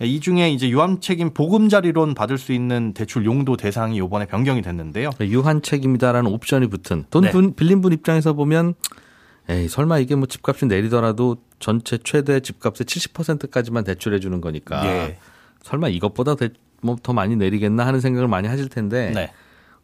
이 0.00 0.20
중에 0.20 0.50
이제 0.50 0.68
유한 0.68 1.00
책임 1.00 1.30
보금자리론 1.30 2.14
받을 2.14 2.38
수 2.38 2.52
있는 2.52 2.92
대출 2.92 3.24
용도 3.24 3.56
대상이 3.56 3.96
이번에 3.96 4.26
변경이 4.26 4.62
됐는데요. 4.62 5.10
유한 5.22 5.62
책임이다라는 5.62 6.30
옵션이 6.30 6.68
붙은 6.68 7.04
돈 7.10 7.24
네. 7.24 7.32
빌린 7.56 7.80
분 7.80 7.92
입장에서 7.92 8.32
보면 8.32 8.74
에이 9.48 9.68
설마 9.68 9.98
이게 9.98 10.14
뭐 10.14 10.26
집값이 10.26 10.66
내리더라도 10.66 11.36
전체 11.58 11.98
최대 11.98 12.40
집값의 12.40 12.86
70%까지만 12.86 13.84
대출해 13.84 14.18
주는 14.18 14.40
거니까 14.40 14.82
네. 14.82 15.18
설마 15.62 15.88
이것보다 15.88 16.36
뭐더 16.80 17.12
많이 17.12 17.36
내리겠나 17.36 17.86
하는 17.86 18.00
생각을 18.00 18.28
많이 18.28 18.48
하실 18.48 18.68
텐데 18.68 19.12
네. 19.14 19.32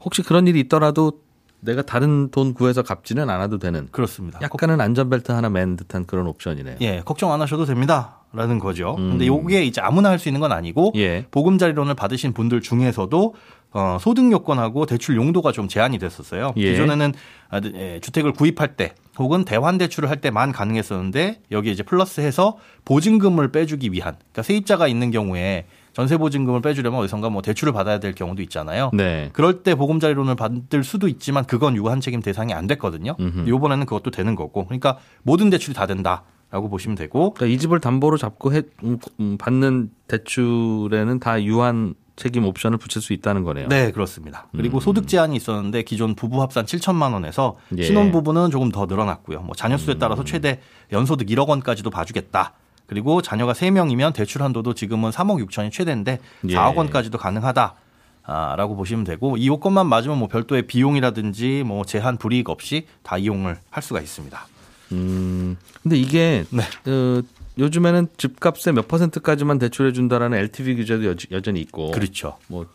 혹시 0.00 0.22
그런 0.22 0.46
일이 0.46 0.60
있더라도 0.60 1.20
내가 1.60 1.82
다른 1.82 2.30
돈 2.30 2.54
구해서 2.54 2.82
갚지는 2.82 3.28
않아도 3.30 3.58
되는 3.58 3.88
그렇습니다. 3.90 4.38
약간은 4.40 4.80
안전벨트 4.80 5.32
하나 5.32 5.48
맨 5.50 5.76
듯한 5.76 6.06
그런 6.06 6.26
옵션이네요. 6.28 6.76
예, 6.82 7.02
걱정 7.04 7.32
안 7.32 7.40
하셔도 7.42 7.64
됩니다 7.64 8.20
라는 8.32 8.58
거죠. 8.60 8.94
음. 8.98 9.10
근데 9.10 9.26
요게 9.26 9.64
이제 9.64 9.80
아무나 9.80 10.10
할 10.10 10.18
수 10.20 10.28
있는 10.28 10.40
건 10.40 10.52
아니고 10.52 10.92
예. 10.96 11.26
보금자리론을 11.32 11.94
받으신 11.94 12.32
분들 12.32 12.60
중에서도 12.60 13.34
어, 13.72 13.98
소득 14.00 14.30
요건하고 14.30 14.86
대출 14.86 15.16
용도가 15.16 15.50
좀 15.52 15.66
제한이 15.66 15.98
됐었어요. 15.98 16.52
예. 16.58 16.70
기존에는 16.70 17.12
아, 17.50 17.60
예, 17.74 17.98
주택을 18.00 18.32
구입할 18.32 18.76
때 18.76 18.94
혹은 19.18 19.44
대환 19.44 19.78
대출을 19.78 20.08
할 20.10 20.20
때만 20.20 20.52
가능했었는데 20.52 21.40
여기 21.50 21.72
이제 21.72 21.82
플러스해서 21.82 22.56
보증금을 22.84 23.50
빼주기 23.50 23.92
위한 23.92 24.14
그러니까 24.18 24.42
세입자가 24.42 24.86
있는 24.86 25.10
경우에 25.10 25.66
전세보증금을 25.98 26.60
빼주려면 26.60 27.00
어디선가 27.00 27.28
뭐 27.28 27.42
대출을 27.42 27.72
받아야 27.72 27.98
될 27.98 28.14
경우도 28.14 28.40
있잖아요. 28.42 28.90
네. 28.92 29.30
그럴 29.32 29.64
때 29.64 29.74
보금자리론을 29.74 30.36
받을 30.36 30.84
수도 30.84 31.08
있지만 31.08 31.44
그건 31.44 31.74
유한 31.74 32.00
책임 32.00 32.22
대상이 32.22 32.54
안 32.54 32.68
됐거든요. 32.68 33.16
이번에는 33.46 33.84
그것도 33.84 34.12
되는 34.12 34.36
거고. 34.36 34.64
그러니까 34.66 34.98
모든 35.22 35.50
대출이 35.50 35.74
다 35.74 35.86
된다. 35.86 36.22
라고 36.50 36.70
보시면 36.70 36.96
되고. 36.96 37.34
그러니까 37.34 37.54
이 37.54 37.58
집을 37.58 37.78
담보로 37.78 38.16
잡고 38.16 38.54
해, 38.54 38.62
음, 38.82 38.98
음, 39.20 39.36
받는 39.36 39.90
대출에는 40.06 41.20
다 41.20 41.42
유한 41.42 41.92
책임 42.16 42.46
옵션을 42.46 42.78
붙일 42.78 43.02
수 43.02 43.12
있다는 43.12 43.44
거네요. 43.44 43.68
네, 43.68 43.92
그렇습니다. 43.92 44.46
그리고 44.56 44.78
음. 44.78 44.80
소득 44.80 45.06
제한이 45.06 45.36
있었는데 45.36 45.82
기존 45.82 46.14
부부 46.14 46.40
합산 46.40 46.64
7천만 46.64 47.12
원에서 47.12 47.58
예. 47.76 47.82
신혼 47.82 48.10
부부는 48.12 48.50
조금 48.50 48.70
더 48.70 48.86
늘어났고요. 48.86 49.42
뭐 49.42 49.54
자녀 49.54 49.76
수에 49.76 49.98
따라서 49.98 50.24
최대 50.24 50.60
연소득 50.90 51.28
1억 51.28 51.48
원까지도 51.48 51.90
봐주겠다. 51.90 52.54
그리고 52.88 53.22
자녀가 53.22 53.52
3명이면 53.52 54.14
대출 54.14 54.42
한도도 54.42 54.74
지금은 54.74 55.10
3억 55.10 55.46
6천이 55.46 55.70
최대인데 55.70 56.18
4억 56.44 56.72
예. 56.72 56.78
원까지도 56.78 57.18
가능하다. 57.18 57.74
아, 58.24 58.54
라고 58.56 58.76
보시면 58.76 59.04
되고 59.04 59.36
이 59.36 59.46
요건만 59.46 59.86
맞으면 59.86 60.18
뭐 60.18 60.28
별도의 60.28 60.66
비용이라든지 60.66 61.62
뭐 61.64 61.84
제한 61.84 62.18
불이익 62.18 62.50
없이 62.50 62.86
다 63.02 63.16
이용을 63.16 63.58
할 63.70 63.82
수가 63.82 64.00
있습니다. 64.00 64.46
음. 64.92 65.56
근데 65.82 65.96
이게 65.96 66.44
네. 66.50 66.62
어, 66.90 67.22
요즘에는 67.58 68.08
집값의 68.16 68.74
몇 68.74 68.88
퍼센트까지만 68.88 69.58
대출해 69.58 69.92
준다라는 69.92 70.38
LTV 70.38 70.76
규제도 70.76 71.06
여, 71.06 71.14
여전히 71.30 71.60
있고 71.60 71.90
그렇죠. 71.90 72.36
뭐 72.48 72.66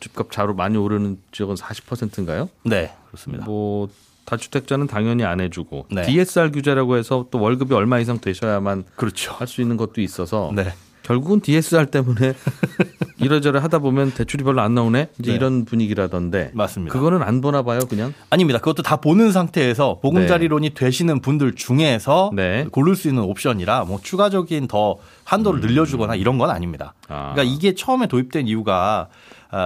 집값 0.00 0.30
자로 0.32 0.54
많이 0.54 0.76
오르는 0.76 1.18
지역은 1.32 1.56
40%인가요? 1.56 2.48
네, 2.64 2.92
그렇습니다. 3.08 3.44
뭐 3.44 3.88
다주택자는 4.30 4.86
당연히 4.86 5.24
안 5.24 5.40
해주고 5.40 5.86
네. 5.90 6.02
DSR 6.02 6.52
규제라고 6.52 6.96
해서 6.96 7.26
또 7.32 7.40
월급이 7.40 7.74
얼마 7.74 7.98
이상 7.98 8.18
되셔야만 8.20 8.84
그렇죠. 8.94 9.32
할 9.34 9.50
수 9.50 9.60
있는 9.60 9.76
것도 9.76 10.00
있어서 10.00 10.52
네. 10.54 10.72
결국은 11.02 11.40
DSR 11.40 11.86
때문에 11.86 12.34
이러저러 13.18 13.58
하다 13.58 13.80
보면 13.80 14.12
대출이 14.12 14.44
별로 14.44 14.60
안 14.60 14.74
나오네 14.76 15.08
이제 15.18 15.32
네. 15.32 15.36
이런 15.36 15.64
분위기라던데 15.64 16.52
맞습니다. 16.54 16.92
그거는 16.92 17.22
안 17.24 17.40
보나 17.40 17.62
봐요 17.62 17.80
그냥 17.88 18.14
아닙니다. 18.30 18.60
그것도 18.60 18.84
다 18.84 18.96
보는 18.96 19.32
상태에서 19.32 19.98
보금자리론이 20.00 20.68
네. 20.68 20.74
되시는 20.74 21.20
분들 21.20 21.56
중에서 21.56 22.30
네. 22.32 22.66
고를 22.70 22.94
수 22.94 23.08
있는 23.08 23.24
옵션이라 23.24 23.86
뭐 23.86 23.98
추가적인 24.00 24.68
더 24.68 24.98
한도를 25.24 25.60
음. 25.60 25.66
늘려주거나 25.66 26.14
이런 26.14 26.38
건 26.38 26.50
아닙니다. 26.50 26.94
아. 27.08 27.32
그러니까 27.32 27.42
이게 27.56 27.74
처음에 27.74 28.06
도입된 28.06 28.46
이유가 28.46 29.08
아, 29.08 29.08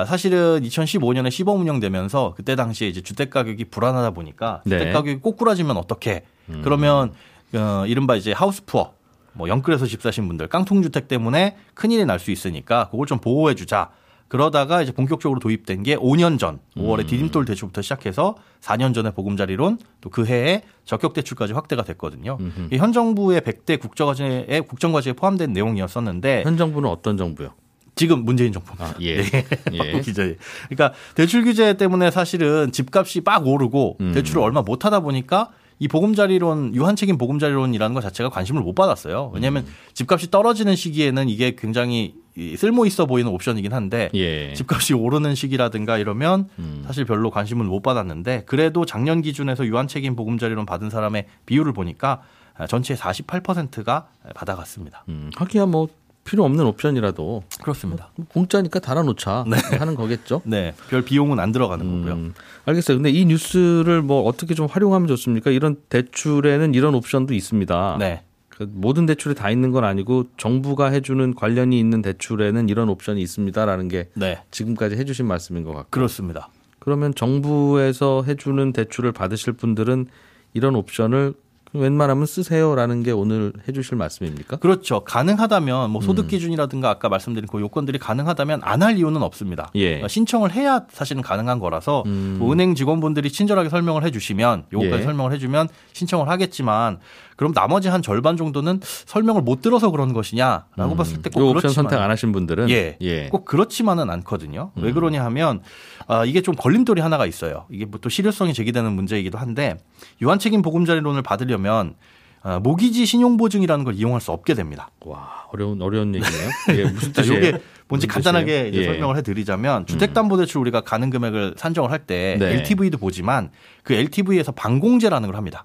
사실은 0.07 0.63
2015년에 0.63 1.31
시범 1.31 1.61
운영되면서 1.61 2.35
그때 2.37 2.57
당시에 2.57 2.89
이제 2.89 3.01
주택 3.03 3.31
가격이 3.31 3.67
불안하다 3.67 4.11
보니까 4.11 4.63
네. 4.65 4.79
주택 4.79 4.93
가격이 4.93 5.17
꼬꾸라지면 5.21 5.77
어떻게? 5.77 6.25
음. 6.49 6.61
그러면 6.65 7.13
어, 7.55 7.85
이른바 7.87 8.17
이제 8.17 8.33
하우스 8.33 8.65
푸어 8.65 8.93
뭐 9.35 9.49
영끌에서 9.49 9.87
집 9.87 10.01
사신 10.03 10.27
분들 10.29 10.47
깡통 10.49 10.83
주택 10.83 11.09
때문에 11.09 11.57
큰일이 11.75 12.05
날 12.07 12.19
수 12.19 12.31
있으니까 12.31 12.89
그걸 12.91 13.07
좀 13.07 13.19
보호해 13.19 13.55
주자. 13.55 13.91
그러다가 14.29 14.81
이제 14.83 14.91
본격적으로 14.91 15.39
도입된 15.39 15.83
게 15.83 15.97
5년 15.97 16.39
전 16.39 16.59
5월에 16.77 17.01
음. 17.01 17.07
디딤돌 17.07 17.45
대출부터 17.45 17.83
시작해서 17.83 18.37
4년 18.63 18.95
전에 18.95 19.11
보금자리론 19.13 19.79
또 20.01 20.11
그 20.11 20.25
해에 20.25 20.63
적격 20.85 21.13
대출까지 21.13 21.53
확대가 21.53 21.83
됐거든요. 21.85 22.39
현 22.73 22.93
정부의 22.93 23.43
100대 23.43 23.79
국정과제에 23.81 24.63
국정과제에 24.67 25.13
포함된 25.13 25.53
내용이었었는데 25.53 26.43
현 26.45 26.57
정부는 26.57 26.89
어떤 26.89 27.17
정부요? 27.17 27.51
지금 27.95 28.25
문재인 28.25 28.53
정부입니다. 28.53 28.85
아, 28.85 28.95
예. 29.01 29.23
네. 29.23 29.45
예. 29.73 30.01
기재. 30.03 30.37
그러니까 30.69 30.97
대출 31.15 31.45
규제 31.45 31.75
때문에 31.75 32.11
사실은 32.11 32.73
집값이 32.73 33.23
빡 33.23 33.47
오르고 33.47 33.99
음. 34.01 34.13
대출을 34.13 34.43
얼마 34.43 34.63
못 34.63 34.85
하다 34.85 35.01
보니까 35.01 35.51
이 35.79 35.89
보금자리론 35.89 36.75
유한책임 36.75 37.19
보금자리론이라는 37.19 37.95
것 37.95 38.01
자체가 38.01 38.31
관심을 38.31 38.63
못 38.63 38.75
받았어요. 38.75 39.33
왜냐하면 39.35 39.65
음. 39.65 39.75
집값이 39.93 40.31
떨어지는 40.31 40.77
시기에는 40.77 41.29
이게 41.29 41.57
굉장히 41.57 42.15
쓸모 42.57 42.87
있어 42.87 43.07
보이는 43.07 43.31
옵션이긴 43.31 43.73
한데 43.73 44.11
예. 44.15 44.53
집값이 44.55 44.95
오르는 44.95 45.35
시기라든가 45.35 45.99
이러면 45.99 46.49
음. 46.59 46.83
사실 46.87 47.05
별로 47.05 47.31
관심을 47.31 47.67
못 47.67 47.83
받았는데 47.83 48.45
그래도 48.47 48.85
작년 48.85 49.23
기준에서 49.23 49.67
유한책임 49.67 50.17
보금자리론 50.17 50.67
받은 50.67 50.91
사람의 50.91 51.27
비율을 51.47 51.73
보니까 51.73 52.23
전체의 52.69 52.99
48%가 52.99 54.09
받아갔습니다. 54.35 55.05
음, 55.09 55.31
하기야 55.35 55.67
뭐 55.67 55.89
필요 56.25 56.45
없는 56.45 56.65
옵션이라도 56.67 57.45
그렇습니다. 57.63 58.11
뭐 58.17 58.27
공짜니까 58.29 58.81
달아놓자 58.81 59.45
네. 59.49 59.57
하는 59.77 59.95
거겠죠. 59.95 60.43
네, 60.47 60.75
별 60.89 61.03
비용은 61.03 61.39
안 61.39 61.53
들어가는 61.53 61.85
음, 61.85 62.05
거고요. 62.05 62.33
알겠어요. 62.65 62.97
근데 62.97 63.11
이 63.11 63.25
뉴스를 63.27 64.03
뭐 64.03 64.23
어떻게 64.23 64.55
좀 64.55 64.67
활용하면 64.67 65.07
좋습니까? 65.09 65.51
이런 65.51 65.77
대출에는 65.89 66.75
이런 66.75 66.95
옵션도 66.95 67.35
있습니다. 67.35 67.97
네. 68.01 68.23
그 68.49 68.69
모든 68.71 69.05
대출에 69.05 69.35
다 69.35 69.51
있는 69.51 69.73
건 69.73 69.85
아니고 69.85 70.27
정부가 70.37 70.91
해주는 70.91 71.35
관련이 71.35 71.79
있는 71.79 72.03
대출에는 72.03 72.69
이런 72.69 72.89
옵션이 72.89 73.21
있습니다라는 73.21 73.89
게 73.89 74.09
네. 74.15 74.43
지금까지 74.51 74.97
해주신 74.97 75.27
말씀인 75.27 75.65
것 75.65 75.73
같고 75.73 75.91
그렇습니다. 75.91 76.49
그러면 76.79 77.15
정부에서 77.15 78.23
해주는 78.27 78.73
대출을 78.73 79.13
받으실 79.13 79.55
분들은 79.55 80.07
이런 80.53 80.77
옵션을 80.77 81.35
웬만하면 81.75 82.25
쓰세요라는 82.27 83.03
게 83.03 83.11
오늘 83.11 83.53
해주실 83.67 83.97
말씀입니까? 83.99 84.57
그렇죠. 84.57 85.01
가능하다면 85.01 85.91
뭐 85.91 86.01
소득 86.01 86.27
음. 86.27 86.29
기준이라든가 86.29 86.89
아까 86.89 87.09
말씀드린 87.09 87.49
그 87.49 87.61
요건들이 87.61 87.99
가능하다면 87.99 88.61
안 88.63 88.85
할 88.85 88.99
이유는 88.99 89.23
없습니다. 89.23 89.71
예. 89.77 89.87
그러니까 89.87 90.09
신청을 90.09 90.53
해야 90.53 90.83
사실은 90.91 91.23
가능한 91.23 91.59
거라서 91.59 92.03
음. 92.05 92.37
뭐 92.39 92.53
은행 92.53 92.75
직원분들이 92.75 93.31
친절하게 93.33 93.71
설명을 93.71 94.05
해주시면 94.05 94.67
요거까지 94.73 95.01
예. 95.01 95.05
설명을 95.05 95.33
해주면 95.33 95.69
신청을 95.95 96.29
하겠지만 96.29 96.99
그럼 97.37 97.53
나머지 97.53 97.89
한 97.89 98.03
절반 98.03 98.37
정도는 98.37 98.81
설명을 98.83 99.43
못 99.43 99.61
들어서 99.61 99.91
그런 99.91 100.13
것이냐라고 100.13 100.93
음. 100.93 100.97
봤을 100.97 101.21
때 101.23 101.31
꼭 101.31 101.49
그렇지만 101.49 101.73
선택 101.75 102.01
안 102.01 102.11
하신 102.11 102.33
분들은 102.33 102.71
예, 102.71 102.97
예. 103.01 103.29
꼭 103.29 103.45
그렇지만은 103.45 104.09
않거든요. 104.11 104.71
음. 104.77 104.83
왜 104.85 104.93
그러냐 104.93 105.25
하면 105.25 105.63
아, 106.07 106.25
이게 106.25 106.41
좀 106.43 106.55
걸림돌이 106.55 107.01
하나가 107.01 107.27
있어요. 107.27 107.67
이게 107.71 107.85
뭐 107.87 107.99
또 108.01 108.09
실효성이 108.11 108.53
제기되는 108.55 108.93
문제이기도 108.93 109.39
한데 109.39 109.79
유한책임 110.21 110.61
보금자리론을 110.63 111.23
받으려면 111.23 111.95
아, 112.43 112.59
모기지 112.59 113.07
신용보증이라는 113.07 113.85
걸 113.87 113.95
이용할 113.95 114.21
수 114.21 114.31
없게 114.31 114.53
됩니다. 114.53 114.91
와 115.07 115.47
어려운 115.53 115.81
어려운 115.81 116.15
얘기네요. 116.15 116.51
예, 116.77 116.85
무슨 116.93 117.13
뜻이에요? 117.15 117.39
이게 117.39 117.59
뭔지 117.89 118.07
간단하게 118.07 118.71
예. 118.75 118.85
설명을 118.85 119.17
해드리자면 119.17 119.83
음. 119.83 119.87
주택담보대출 119.87 120.61
우리가 120.61 120.83
가능 120.83 121.09
금액을 121.11 121.55
산정을 121.57 121.91
할때 121.91 122.37
네. 122.39 122.53
LTV도 122.57 122.99
보지만 122.99 123.51
그 123.83 123.95
LTV에서 123.95 124.53
방공제라는 124.53 125.29
걸 125.29 125.37
합니다. 125.37 125.65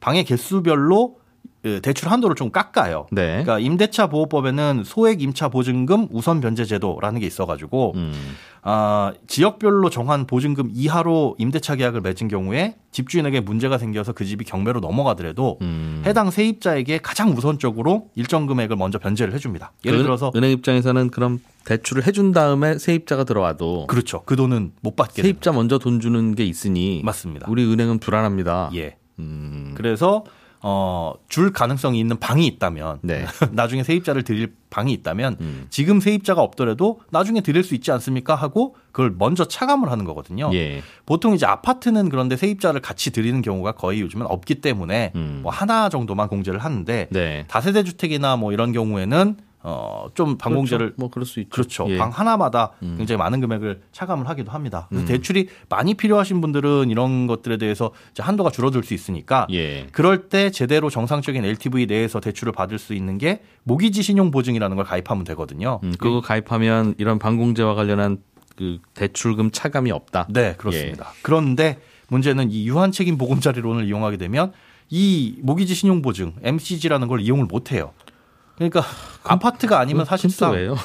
방의 0.00 0.24
개수별로 0.24 1.18
그 1.62 1.80
대출 1.80 2.08
한도를 2.08 2.36
좀 2.36 2.50
깎아요. 2.50 3.06
네. 3.10 3.42
그러니까 3.42 3.58
임대차 3.58 4.06
보호법에는 4.06 4.84
소액 4.84 5.20
임차 5.22 5.48
보증금 5.48 6.06
우선 6.12 6.40
변제 6.40 6.64
제도라는 6.64 7.20
게 7.20 7.26
있어가지고 7.26 7.94
음. 7.96 8.12
아, 8.62 9.12
지역별로 9.26 9.90
정한 9.90 10.26
보증금 10.26 10.70
이하로 10.72 11.34
임대차 11.38 11.76
계약을 11.76 12.00
맺은 12.00 12.28
경우에 12.28 12.76
집주인에게 12.92 13.40
문제가 13.40 13.76
생겨서 13.76 14.12
그 14.12 14.24
집이 14.24 14.44
경매로 14.44 14.80
넘어가더라도 14.80 15.58
음. 15.62 16.02
해당 16.06 16.30
세입자에게 16.30 16.98
가장 16.98 17.30
우선적으로 17.30 18.08
일정 18.14 18.46
금액을 18.46 18.76
먼저 18.76 18.98
변제를 18.98 19.34
해줍니다. 19.34 19.72
예를 19.84 19.98
그 19.98 20.04
들어서 20.04 20.30
은행 20.36 20.52
입장에서는 20.52 21.10
그럼 21.10 21.40
대출을 21.64 22.06
해준 22.06 22.32
다음에 22.32 22.78
세입자가 22.78 23.24
들어와도 23.24 23.88
그렇죠. 23.88 24.22
그 24.26 24.36
돈은 24.36 24.72
못 24.80 24.94
받게 24.94 25.22
세입자 25.22 25.50
됩니다. 25.50 25.52
먼저 25.52 25.78
돈 25.78 26.00
주는 26.00 26.34
게 26.36 26.44
있으니 26.44 27.02
맞습니다. 27.04 27.46
우리 27.50 27.64
은행은 27.64 27.98
불안합니다. 27.98 28.70
예. 28.74 28.96
음. 29.18 29.72
그래서 29.76 30.24
어, 30.60 31.14
줄 31.28 31.52
가능성이 31.52 32.00
있는 32.00 32.18
방이 32.18 32.46
있다면 32.46 32.98
네. 33.02 33.26
나중에 33.52 33.84
세입자를 33.84 34.24
드릴 34.24 34.54
방이 34.70 34.92
있다면 34.92 35.36
음. 35.40 35.66
지금 35.70 36.00
세입자가 36.00 36.42
없더라도 36.42 37.00
나중에 37.10 37.40
드릴 37.40 37.62
수 37.62 37.74
있지 37.74 37.92
않습니까 37.92 38.34
하고 38.34 38.74
그걸 38.90 39.14
먼저 39.16 39.44
차감을 39.44 39.90
하는 39.90 40.04
거거든요. 40.04 40.50
예. 40.54 40.82
보통 41.06 41.34
이제 41.34 41.46
아파트는 41.46 42.08
그런데 42.08 42.36
세입자를 42.36 42.80
같이 42.80 43.12
드리는 43.12 43.40
경우가 43.40 43.72
거의 43.72 44.00
요즘은 44.00 44.26
없기 44.26 44.56
때문에 44.56 45.12
음. 45.14 45.40
뭐 45.42 45.52
하나 45.52 45.88
정도만 45.88 46.28
공제를 46.28 46.58
하는데 46.58 47.08
네. 47.10 47.44
다세대 47.48 47.84
주택이나 47.84 48.36
뭐 48.36 48.52
이런 48.52 48.72
경우에는 48.72 49.36
어, 49.62 50.06
좀 50.14 50.38
방공제를 50.38 50.86
그렇죠. 50.86 50.94
뭐 50.98 51.10
그럴 51.10 51.26
수 51.26 51.40
있죠. 51.40 51.50
그렇죠. 51.50 51.86
예. 51.88 51.98
방 51.98 52.10
하나마다 52.10 52.72
음. 52.82 52.94
굉장히 52.96 53.18
많은 53.18 53.40
금액을 53.40 53.82
차감을 53.92 54.28
하기도 54.28 54.52
합니다. 54.52 54.86
그래서 54.88 55.04
음. 55.04 55.08
대출이 55.08 55.48
많이 55.68 55.94
필요하신 55.94 56.40
분들은 56.40 56.90
이런 56.90 57.26
것들에 57.26 57.56
대해서 57.56 57.90
이제 58.12 58.22
한도가 58.22 58.50
줄어들 58.50 58.82
수 58.84 58.94
있으니까 58.94 59.46
예. 59.50 59.88
그럴 59.90 60.28
때 60.28 60.50
제대로 60.50 60.90
정상적인 60.90 61.44
LTV 61.44 61.86
내에서 61.86 62.20
대출을 62.20 62.52
받을 62.52 62.78
수 62.78 62.94
있는 62.94 63.18
게 63.18 63.42
모기지 63.64 64.02
신용 64.02 64.30
보증이라는 64.30 64.76
걸 64.76 64.84
가입하면 64.84 65.24
되거든요. 65.24 65.80
음, 65.82 65.92
그거 65.98 66.20
가입하면 66.20 66.94
이런 66.98 67.18
방공제와 67.18 67.74
관련한 67.74 68.18
그 68.56 68.78
대출금 68.94 69.50
차감이 69.50 69.90
없다. 69.90 70.26
네, 70.30 70.54
그렇습니다. 70.56 71.12
예. 71.14 71.18
그런데 71.22 71.78
문제는 72.08 72.50
이 72.50 72.66
유한 72.66 72.92
책임 72.92 73.18
보금자리론을 73.18 73.86
이용하게 73.86 74.16
되면 74.16 74.52
이 74.90 75.36
모기지 75.42 75.74
신용 75.74 76.00
보증 76.00 76.32
MCG라는 76.42 77.08
걸 77.08 77.20
이용을 77.20 77.44
못 77.46 77.72
해요. 77.72 77.92
그러니까 78.58 78.82
그, 78.82 79.28
아파트가 79.28 79.78
아니면 79.80 80.04
사실상 80.04 80.52
왜요? 80.52 80.76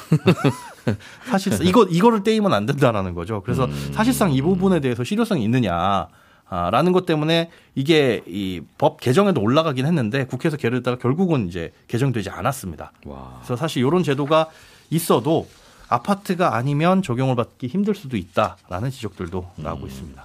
사실상 1.28 1.66
이거 1.66 1.84
이거를 1.84 2.22
떼이면 2.22 2.52
안 2.52 2.66
된다라는 2.66 3.14
거죠. 3.14 3.42
그래서 3.42 3.64
음. 3.66 3.90
사실상 3.92 4.32
이 4.32 4.40
부분에 4.42 4.80
대해서 4.80 5.04
실효성이 5.04 5.44
있느냐. 5.44 6.06
아, 6.46 6.70
라는 6.70 6.92
것 6.92 7.06
때문에 7.06 7.50
이게 7.74 8.22
이 8.26 8.60
법 8.78 9.00
개정에도 9.00 9.40
올라가긴 9.40 9.86
했는데 9.86 10.26
국회에서 10.26 10.56
계류했다가 10.56 10.98
결국은 10.98 11.48
이제 11.48 11.72
개정되지 11.88 12.30
않았습니다. 12.30 12.92
와. 13.06 13.38
그래서 13.38 13.56
사실 13.56 13.82
이런 13.82 14.02
제도가 14.02 14.48
있어도 14.90 15.48
아파트가 15.88 16.54
아니면 16.54 17.02
적용을 17.02 17.34
받기 17.34 17.66
힘들 17.66 17.94
수도 17.94 18.16
있다라는 18.16 18.90
지적들도 18.90 19.50
음. 19.58 19.62
나오고 19.62 19.86
있습니다. 19.86 20.24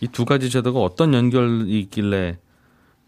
이 0.00 0.08
두 0.08 0.24
가지 0.24 0.50
제도가 0.50 0.80
어떤 0.80 1.14
연결이 1.14 1.78
있길래 1.80 2.36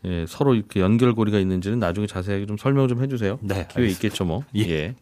예, 0.07 0.27
서로 0.29 0.55
이렇게 0.55 0.81
연결고리가 0.81 1.39
있는지는 1.39 1.79
나중에 1.79 2.07
자세하게 2.07 2.47
좀 2.47 2.57
설명 2.59 2.89
좀 2.89 3.03
해주세요. 3.03 3.39
네, 3.41 3.67
기회 3.75 3.87
있겠죠, 3.89 4.25
뭐. 4.25 4.45
예. 4.57 4.69
예. 4.69 4.95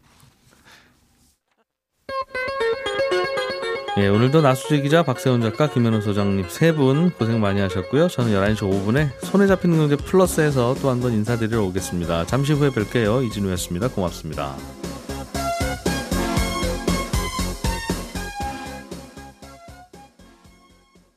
예, 3.97 4.07
오늘도 4.07 4.41
나수지 4.41 4.81
기자, 4.81 5.03
박세훈 5.03 5.41
작가, 5.41 5.69
김현우 5.69 6.01
소장님 6.01 6.45
세 6.49 6.71
분 6.73 7.11
고생 7.11 7.39
많이 7.39 7.59
하셨고요. 7.61 8.07
저는 8.07 8.31
11시 8.33 8.57
5분에 8.61 9.09
손에 9.23 9.45
잡히는 9.45 9.77
경제 9.77 9.95
플러스에서 9.95 10.73
또 10.81 10.89
한 10.89 10.99
번 10.99 11.13
인사드리러 11.13 11.61
오겠습니다. 11.65 12.25
잠시 12.25 12.53
후에 12.53 12.69
뵐게요. 12.71 13.23
이진우였습니다. 13.27 13.89
고맙습니다. 13.89 14.55